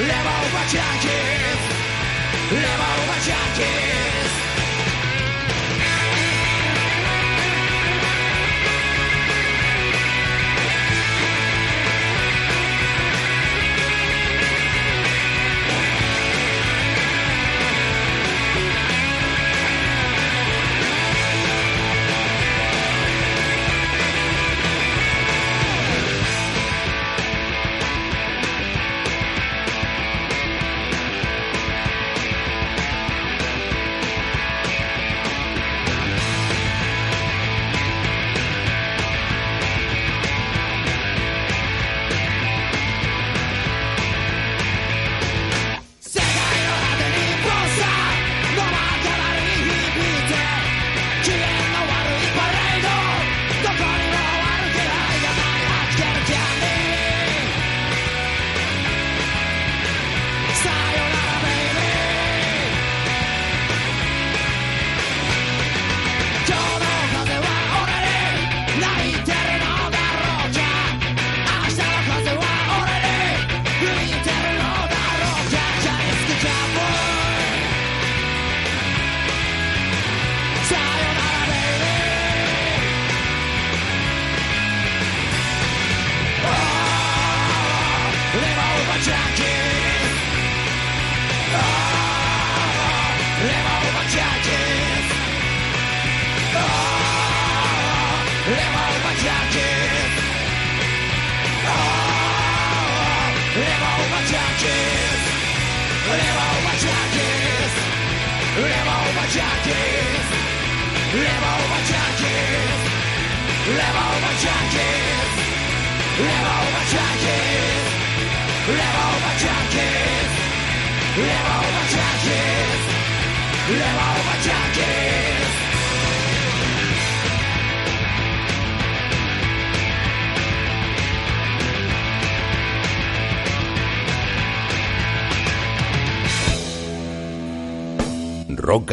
[0.09, 1.61] Live over junkies
[2.51, 4.46] Live over junkies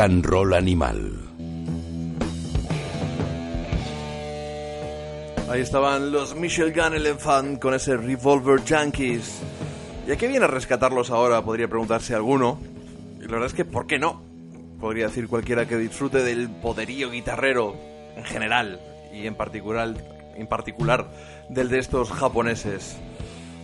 [0.04, 1.18] and Animal.
[5.49, 9.41] Ahí estaban los Michel Gunn Elephant con ese Revolver Junkies.
[10.06, 11.41] ¿Y a qué viene a rescatarlos ahora?
[11.41, 12.60] Podría preguntarse alguno.
[13.20, 14.22] Y la verdad es que, ¿por qué no?
[14.82, 17.78] Podría decir cualquiera que disfrute del poderío guitarrero
[18.18, 18.82] en general
[19.14, 19.93] y en particular,
[20.36, 21.10] en particular
[21.47, 22.97] del de estos japoneses.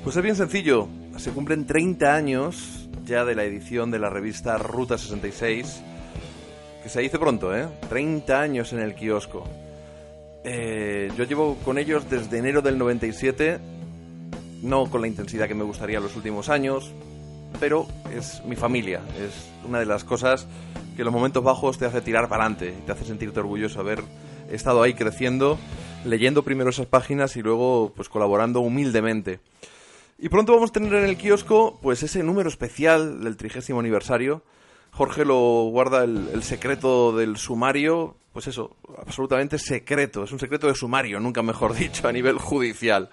[0.05, 0.87] Pues es bien sencillo.
[1.17, 5.83] Se cumplen 30 años ya de la edición de la revista Ruta 66.
[6.83, 7.67] Que se dice pronto, ¿eh?
[7.89, 9.43] 30 años en el kiosco.
[10.43, 13.59] Eh, yo llevo con ellos desde enero del 97,
[14.63, 16.91] no con la intensidad que me gustaría los últimos años,
[17.59, 20.47] pero es mi familia, es una de las cosas
[20.95, 24.01] que en los momentos bajos te hace tirar para adelante, te hace sentirte orgulloso haber
[24.49, 25.57] estado ahí creciendo,
[26.05, 29.39] leyendo primero esas páginas y luego pues colaborando humildemente.
[30.17, 34.43] Y pronto vamos a tener en el kiosco pues ese número especial del trigésimo aniversario.
[34.91, 40.75] Jorge lo guarda el, secreto del sumario, pues eso, absolutamente secreto, es un secreto de
[40.75, 43.09] sumario, nunca mejor dicho, a nivel judicial.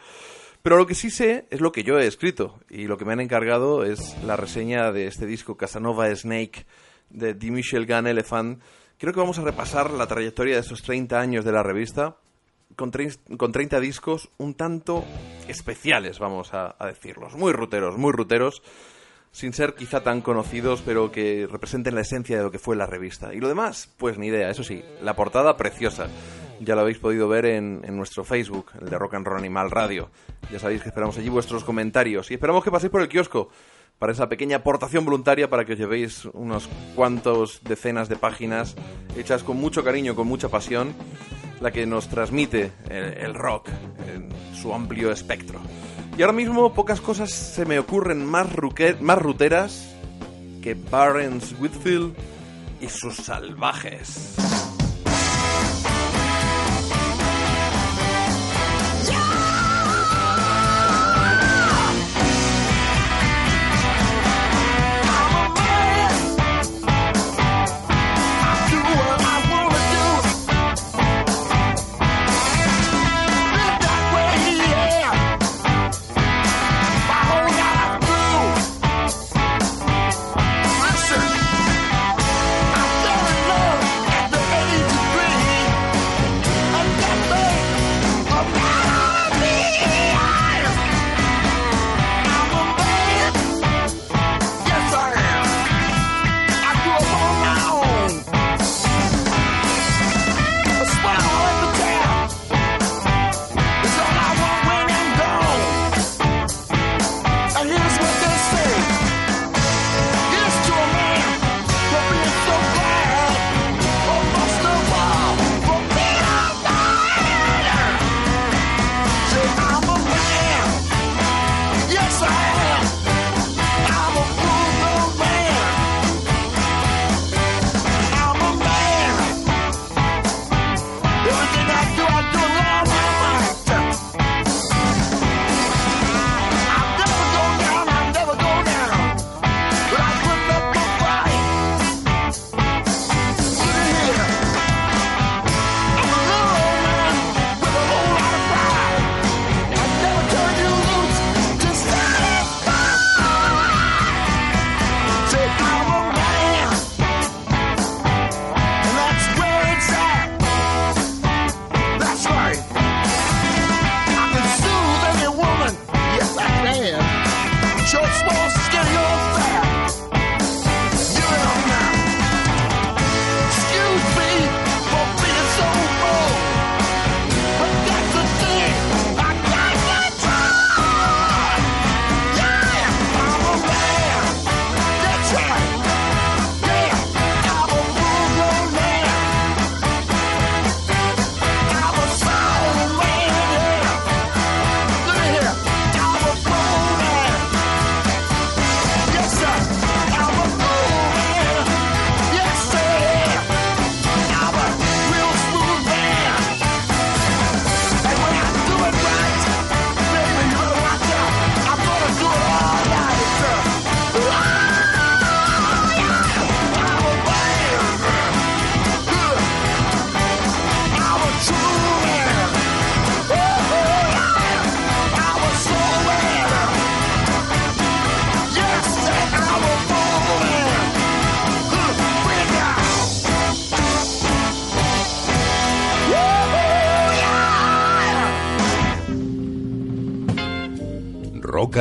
[0.62, 3.12] Pero lo que sí sé es lo que yo he escrito y lo que me
[3.12, 6.66] han encargado es la reseña de este disco Casanova Snake
[7.10, 7.52] de D.
[7.52, 8.60] Michel Elephant.
[8.98, 12.16] Creo que vamos a repasar la trayectoria de estos 30 años de la revista
[12.74, 12.90] con,
[13.36, 15.04] con 30 discos un tanto
[15.46, 18.60] especiales, vamos a decirlos, muy ruteros, muy ruteros.
[19.36, 22.86] Sin ser quizá tan conocidos, pero que representen la esencia de lo que fue la
[22.86, 23.34] revista.
[23.34, 26.06] Y lo demás, pues ni idea, eso sí, la portada preciosa.
[26.58, 29.70] Ya lo habéis podido ver en, en nuestro Facebook, el de Rock and Roll Animal
[29.70, 30.08] Radio.
[30.50, 33.50] Ya sabéis que esperamos allí vuestros comentarios y esperamos que paséis por el kiosco
[33.98, 38.74] para esa pequeña aportación voluntaria para que os llevéis unos cuantos decenas de páginas
[39.18, 40.94] hechas con mucho cariño, con mucha pasión,
[41.60, 43.68] la que nos transmite el, rock
[44.14, 45.60] en su amplio espectro.
[46.16, 48.48] Y ahora mismo pocas cosas se me ocurren más,
[49.00, 49.94] más ruteras
[50.62, 52.14] que Barnes Whitfield
[52.80, 54.36] y sus salvajes.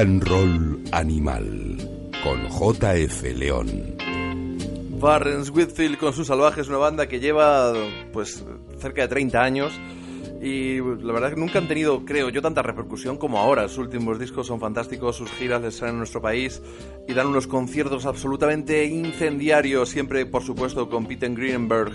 [0.05, 1.77] And Roll Animal
[2.23, 3.97] con JF León.
[4.99, 7.73] Barnes Whitfield con sus salvajes, una banda que lleva
[8.13, 8.45] pues
[8.77, 9.73] cerca de 30 años
[10.43, 13.67] y la verdad que nunca han tenido, creo yo, tanta repercusión como ahora.
[13.67, 16.61] Sus últimos discos son fantásticos, sus giras les traen a nuestro país
[17.07, 21.93] y dan unos conciertos absolutamente incendiarios, siempre por supuesto con Peter Greenberg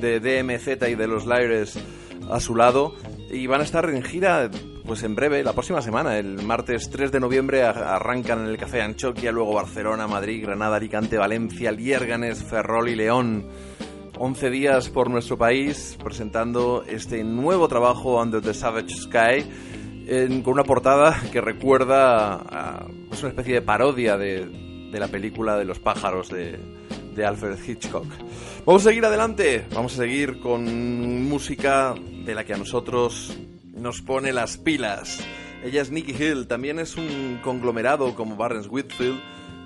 [0.00, 1.78] de DMZ y de los Lyres
[2.28, 2.96] a su lado
[3.30, 4.50] y van a estar en gira
[4.86, 8.82] pues en breve, la próxima semana, el martes 3 de noviembre arrancan en el Café
[8.82, 13.46] Anchoquia, luego Barcelona, Madrid, Granada, Alicante, Valencia, Liérganes, Ferrol y León.
[14.18, 20.64] 11 días por nuestro país presentando este nuevo trabajo Under the Savage Sky con una
[20.64, 24.46] portada que recuerda a es una especie de parodia de,
[24.92, 28.06] la película de los pájaros de Alfred Hitchcock.
[28.64, 33.36] Vamos a seguir adelante, vamos a seguir con música de la que a nosotros
[33.76, 35.18] nos pone las pilas.
[35.62, 39.20] Ella es Nicky Hill, también es un conglomerado como Barnes Whitfield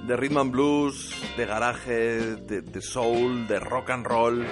[0.07, 4.47] de rhythm and blues, de garaje, de, de soul, de rock and roll.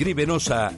[0.00, 0.72] Escríbenos a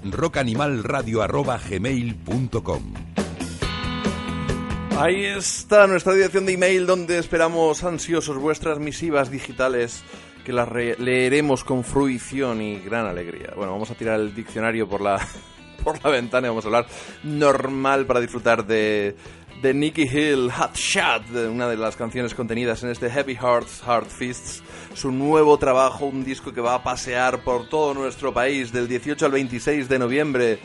[4.98, 10.02] Ahí está nuestra dirección de email donde esperamos ansiosos vuestras misivas digitales
[10.44, 13.52] que las re- leeremos con fruición y gran alegría.
[13.54, 15.24] Bueno, vamos a tirar el diccionario por la,
[15.84, 16.86] por la ventana y vamos a hablar
[17.22, 19.14] normal para disfrutar de,
[19.62, 24.08] de Nicky Hill, Hot Shot, una de las canciones contenidas en este Heavy Hearts, Heart
[24.08, 24.64] Fists,
[24.94, 29.26] su nuevo trabajo, un disco que va a pasear por todo nuestro país del 18
[29.26, 30.58] al 26 de noviembre.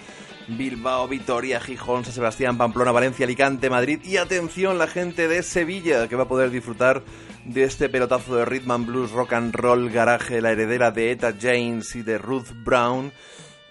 [0.47, 6.07] Bilbao, Vitoria, Gijón, San Sebastián, Pamplona, Valencia, Alicante, Madrid y atención la gente de Sevilla
[6.07, 7.03] que va a poder disfrutar
[7.43, 11.33] de este pelotazo de rhythm and blues, rock and roll, garaje, la heredera de Etta
[11.39, 13.11] James y de Ruth Brown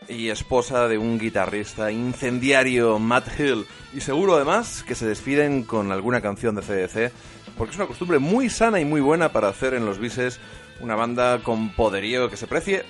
[0.08, 3.66] y esposa de un guitarrista incendiario, Matt Hill.
[3.94, 7.12] Y seguro además que se despiden con alguna canción de CDC,
[7.56, 10.40] porque es una costumbre muy sana y muy buena para hacer en los bises
[10.80, 12.84] una banda con poderío que se precie,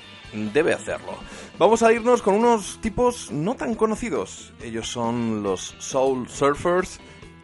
[0.53, 1.19] debe hacerlo.
[1.59, 4.53] Vamos a irnos con unos tipos no tan conocidos.
[4.63, 7.01] Ellos son los Soul Surfers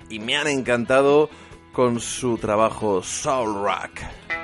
[0.09, 1.31] y me han encantado
[1.73, 4.42] con su trabajo Soul Rock.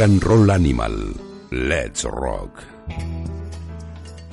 [0.00, 1.14] Roll Animal.
[1.50, 2.62] Let's Rock.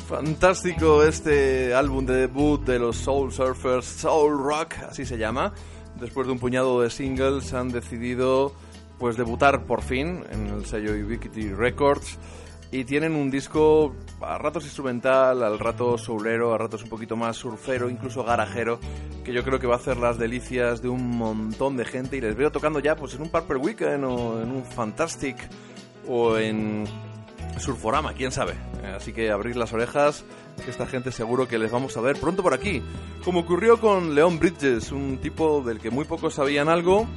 [0.07, 5.51] Fantástico este álbum de debut de los Soul Surfers, Soul Rock, así se llama.
[5.99, 8.53] Después de un puñado de singles han decidido
[8.97, 12.17] pues debutar por fin en el sello Ubiquity Records
[12.71, 17.37] y tienen un disco a ratos instrumental, al rato soulero, a ratos un poquito más
[17.37, 18.79] surfero, incluso garajero,
[19.23, 22.21] que yo creo que va a hacer las delicias de un montón de gente y
[22.21, 25.37] les veo tocando ya pues en un Purple Weekend o en un Fantastic
[26.07, 26.85] o en
[27.57, 28.53] Surforama, quién sabe.
[28.95, 30.25] Así que abrir las orejas,
[30.63, 32.81] que esta gente seguro que les vamos a ver pronto por aquí.
[33.23, 37.07] Como ocurrió con Leon Bridges, un tipo del que muy pocos sabían algo,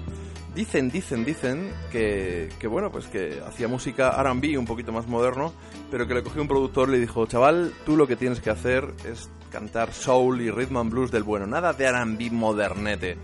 [0.55, 5.53] Dicen, dicen, dicen que, que bueno, pues que hacía música R&B un poquito más moderno,
[5.91, 8.51] pero que le cogió un productor y le dijo, chaval, tú lo que tienes que
[8.51, 13.17] hacer es cantar soul y rhythm and blues del bueno, nada de R&B modernete.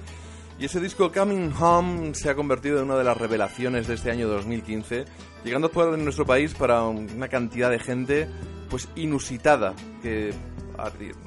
[0.58, 4.10] Y ese disco Coming Home se ha convertido en una de las revelaciones de este
[4.10, 5.04] año 2015,
[5.44, 8.28] llegando a actuar en nuestro país para una cantidad de gente
[8.70, 10.32] pues inusitada, que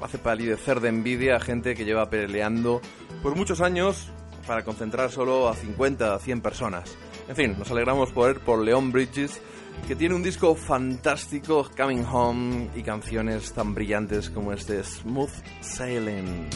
[0.00, 2.80] hace palidecer de envidia a gente que lleva peleando
[3.22, 4.10] por muchos años
[4.50, 6.98] para concentrar solo a 50, a 100 personas.
[7.28, 9.40] En fin, nos alegramos por, por Leon Bridges,
[9.86, 16.48] que tiene un disco fantástico, Coming Home, y canciones tan brillantes como este Smooth Sailing.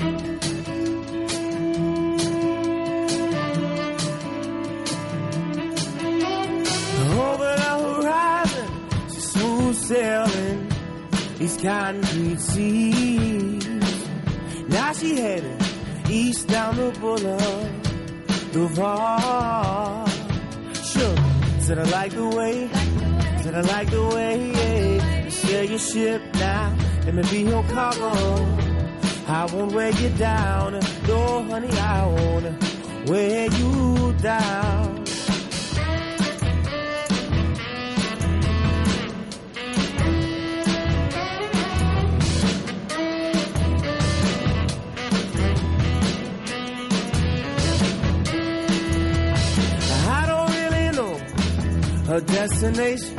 [16.15, 16.91] East down the
[18.53, 20.09] boulevard.
[20.93, 21.17] Sure,
[21.59, 22.69] said I like the way,
[23.43, 24.35] said I like the way
[25.25, 26.77] you sail your ship now.
[27.05, 28.13] Let me be your cargo.
[29.27, 30.73] I won't wear you down,
[31.09, 35.04] no honey, I won't wear you down.
[52.15, 53.17] Her destination,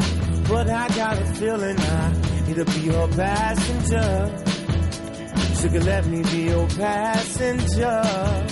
[0.48, 2.14] but I got a feeling I
[2.48, 4.32] need to be her passenger.
[5.60, 8.02] She could let me be your passenger.
[8.06, 8.46] Oh,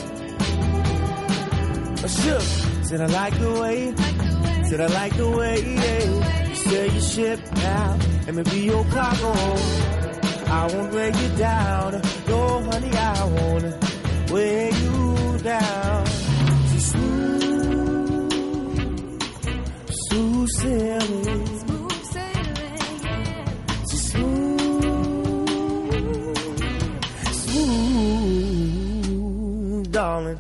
[2.04, 2.42] I shook,
[2.88, 3.94] said I like the way,
[4.68, 7.98] said I like the way you sail your ship now.
[8.26, 9.34] Let me be your cargo.
[10.60, 15.83] I won't wear you down, no honey, I won't wear you down.
[20.48, 22.64] Smooth sailing.
[23.90, 25.50] She's smooth,
[29.04, 30.40] smooth, darling.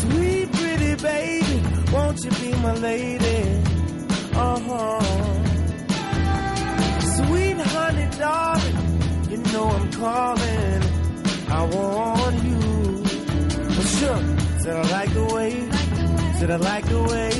[0.00, 1.62] Sweet pretty baby,
[1.92, 3.62] won't you be my lady?
[4.34, 5.00] Uh huh.
[7.16, 8.76] Sweet honey, darling,
[9.30, 10.35] you know I'm calling.
[11.66, 12.58] I want you.
[13.68, 14.22] Well, sure,
[14.60, 15.52] said I like the way,
[16.38, 17.30] said I like the way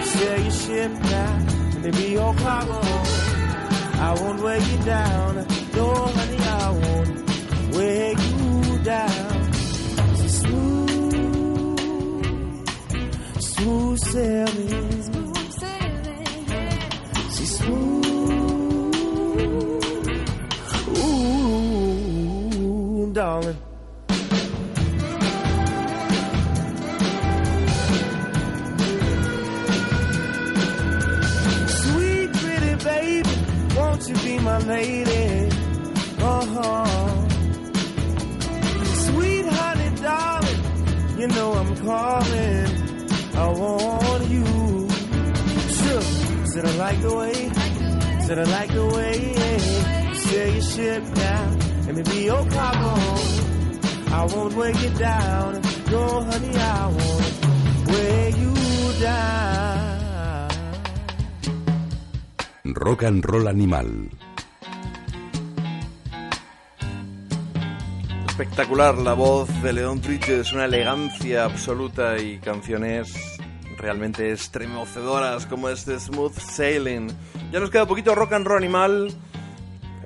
[0.00, 1.38] you sail your ship now.
[1.82, 2.80] Me be your cargo.
[4.00, 5.46] I won't weigh you down.
[5.74, 7.10] No, honey, I won't
[7.76, 9.52] weigh you down.
[10.16, 11.78] She's smooth,
[13.40, 14.92] smooth sailing.
[17.34, 18.17] She's smooth.
[23.18, 23.56] Darling.
[31.66, 33.34] Sweet pretty baby,
[33.76, 35.50] won't you be my lady?
[36.20, 37.26] Uh-huh.
[39.06, 40.62] Sweet honey, darling,
[41.18, 42.66] you know I'm calling.
[43.34, 44.88] I want you.
[45.80, 46.06] Sure,
[46.50, 47.34] said I like the way,
[48.26, 49.68] said I like the way
[50.14, 51.57] sail your ship now.
[51.98, 52.94] Let me be your cargo.
[54.14, 55.60] I won't weigh you down.
[55.90, 58.54] No, honey, I won't weigh you
[59.00, 60.48] down.
[62.66, 64.10] Rock and Roll Animal.
[68.28, 73.12] Espectacular la voz de Leon Bridges, una elegancia absoluta y canciones
[73.76, 77.08] realmente estremecedoras como este Smooth Sailing.
[77.50, 79.12] Ya nos queda poquito rock and roll animal.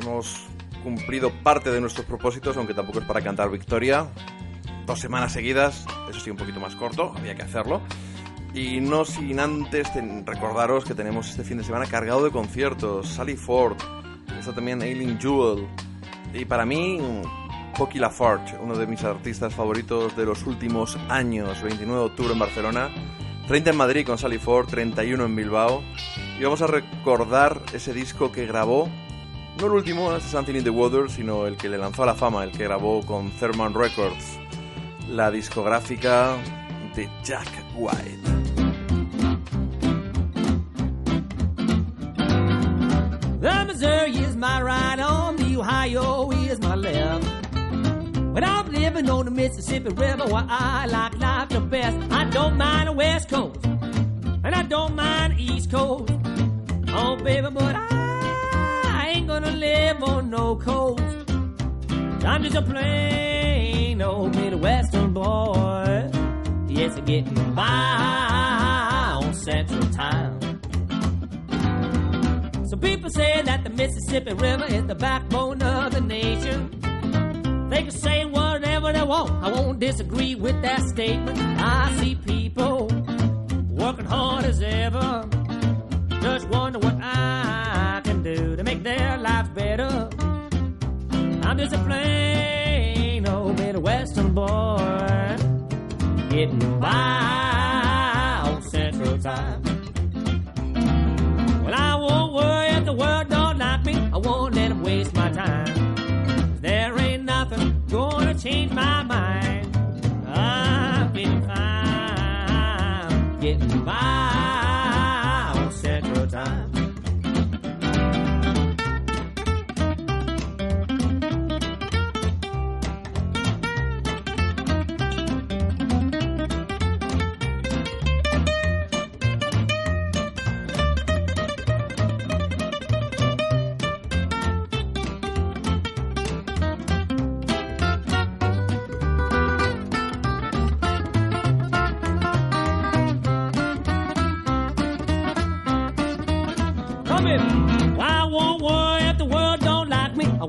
[0.00, 0.51] Hemos
[0.82, 4.06] cumplido parte de nuestros propósitos, aunque tampoco es para cantar victoria.
[4.86, 7.82] Dos semanas seguidas, eso sí, un poquito más corto, había que hacerlo.
[8.54, 9.88] Y no sin antes
[10.26, 13.08] recordaros que tenemos este fin de semana cargado de conciertos.
[13.08, 13.76] Sally Ford,
[14.38, 15.66] está también Aileen Jewell.
[16.34, 16.98] Y para mí,
[17.76, 21.62] Pocky Lafarge, uno de mis artistas favoritos de los últimos años.
[21.62, 22.90] 29 de octubre en Barcelona,
[23.48, 25.82] 30 en Madrid con Sally Ford, 31 en Bilbao.
[26.38, 28.88] Y vamos a recordar ese disco que grabó,
[29.58, 32.14] no el último, este Something in the Water, sino el que le lanzó a la
[32.14, 34.38] fama, el que grabó con Thurman Records,
[35.08, 36.36] la discográfica
[36.94, 38.18] de Jack White.
[43.40, 47.24] The Missouri is my right arm, the Ohio is my left.
[48.32, 52.56] When I'm living on the Mississippi River, where I like life the best, I don't
[52.56, 56.12] mind the West Coast, and I don't mind the East Coast.
[56.94, 58.11] Oh, baby, but I
[59.02, 61.02] I ain't gonna live on no coast.
[62.24, 66.08] I'm just a plain old Midwestern boy.
[66.68, 70.38] Yes, I'm getting by on Central Time.
[72.68, 76.70] So people say that the Mississippi River is the backbone of the nation.
[77.70, 79.32] They can say whatever they want.
[79.42, 81.36] I won't disagree with that statement.
[81.60, 82.86] I see people
[83.68, 85.28] working hard as ever.
[86.20, 87.71] Just wonder what I
[88.82, 90.08] their lives better.
[91.44, 95.36] I'm just a plain old Midwestern boy
[96.30, 99.62] getting by on Central Time.
[101.64, 103.94] Well, I won't worry if the world don't like me.
[104.12, 105.94] I won't let 'em waste my time.
[106.60, 109.76] There ain't nothing gonna change my mind.
[110.26, 114.21] I'm feeling fine, getting by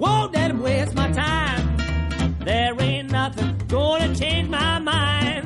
[0.03, 1.63] won't let 'em waste my time.
[2.47, 5.43] There ain't nothing gonna change my mind.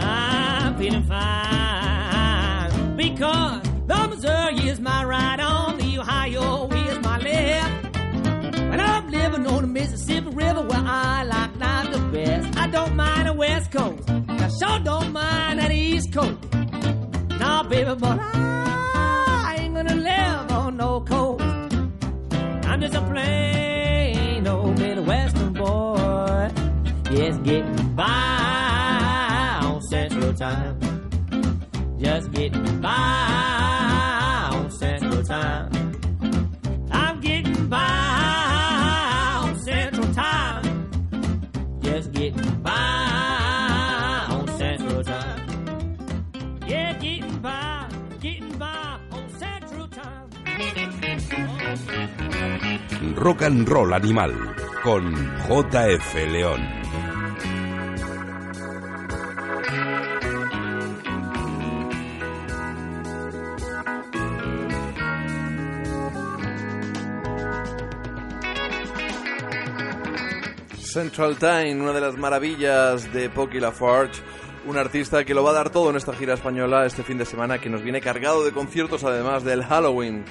[0.00, 3.60] I'm feeling fine because
[3.90, 7.96] the Missouri is my right on, the Ohio is my left.
[8.72, 12.46] And I'm living on the Mississippi River where I like life the best.
[12.62, 14.02] I don't mind the West Coast.
[14.44, 16.38] I sure don't mind that East Coast.
[17.40, 21.42] Nah, baby, but I ain't gonna live on no coast.
[22.68, 23.69] I'm just a plain
[27.10, 30.78] Yes, getting by on Central Time.
[31.98, 35.70] Just getting by on Central Time.
[36.92, 40.62] I'm getting by on Central Time.
[41.82, 46.60] Just getting by on Central Time.
[46.68, 47.88] Yeah, getting by,
[48.20, 50.30] getting by on Central Time.
[53.16, 54.32] Rock and Roll Animal
[54.82, 55.12] con
[55.48, 56.79] JF León.
[70.90, 74.20] Central Time, una de las maravillas de Pocky Lafarge,
[74.66, 77.24] un artista que lo va a dar todo en esta gira española este fin de
[77.24, 80.24] semana, que nos viene cargado de conciertos además del Halloween.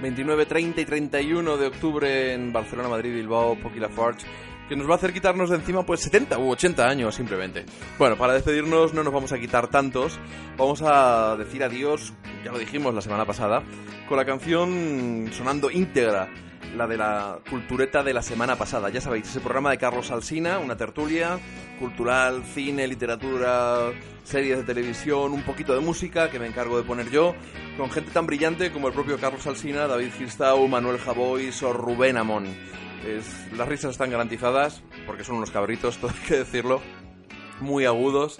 [0.00, 4.26] 29, 30 y 31 de octubre en Barcelona, Madrid, Bilbao, Pocky Lafarge,
[4.68, 7.64] que nos va a hacer quitarnos de encima pues 70 u 80 años simplemente.
[7.98, 10.18] Bueno, para despedirnos no nos vamos a quitar tantos,
[10.56, 12.12] vamos a decir adiós,
[12.44, 13.62] ya lo dijimos la semana pasada,
[14.08, 16.28] con la canción sonando íntegra
[16.74, 18.90] la de la cultureta de la semana pasada.
[18.90, 21.38] Ya sabéis, ese programa de Carlos Alsina, una tertulia
[21.78, 23.92] cultural, cine, literatura,
[24.24, 27.34] series de televisión, un poquito de música que me encargo de poner yo,
[27.76, 32.16] con gente tan brillante como el propio Carlos Alsina, David Gistau, Manuel Javois o Rubén
[32.16, 32.46] Amón.
[33.04, 36.80] Es- las risas están garantizadas, porque son unos cabritos, todo hay que decirlo,
[37.60, 38.36] muy agudos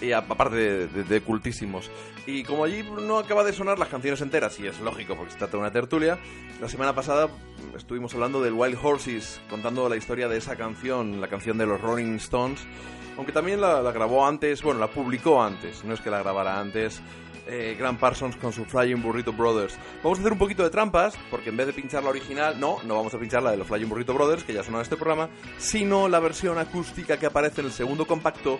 [0.00, 1.90] y aparte de, de- de cultísimos.
[2.26, 5.38] Y como allí no acaba de sonar las canciones enteras, y es lógico porque se
[5.38, 6.18] trata de una tertulia,
[6.60, 7.28] la semana pasada
[7.76, 11.80] estuvimos hablando del Wild Horses, contando la historia de esa canción, la canción de los
[11.80, 12.60] Rolling Stones,
[13.16, 16.60] aunque también la, la grabó antes, bueno, la publicó antes, no es que la grabara
[16.60, 17.00] antes.
[17.48, 19.78] Eh, Parsons con su Flying Burrito Brothers.
[20.02, 22.78] Vamos a hacer un poquito de trampas, porque en vez de pinchar la original, no,
[22.84, 24.96] no vamos a pinchar la de los Flying Burrito Brothers, que ya sonó en este
[24.96, 28.58] programa, sino la versión acústica que aparece en el segundo compacto,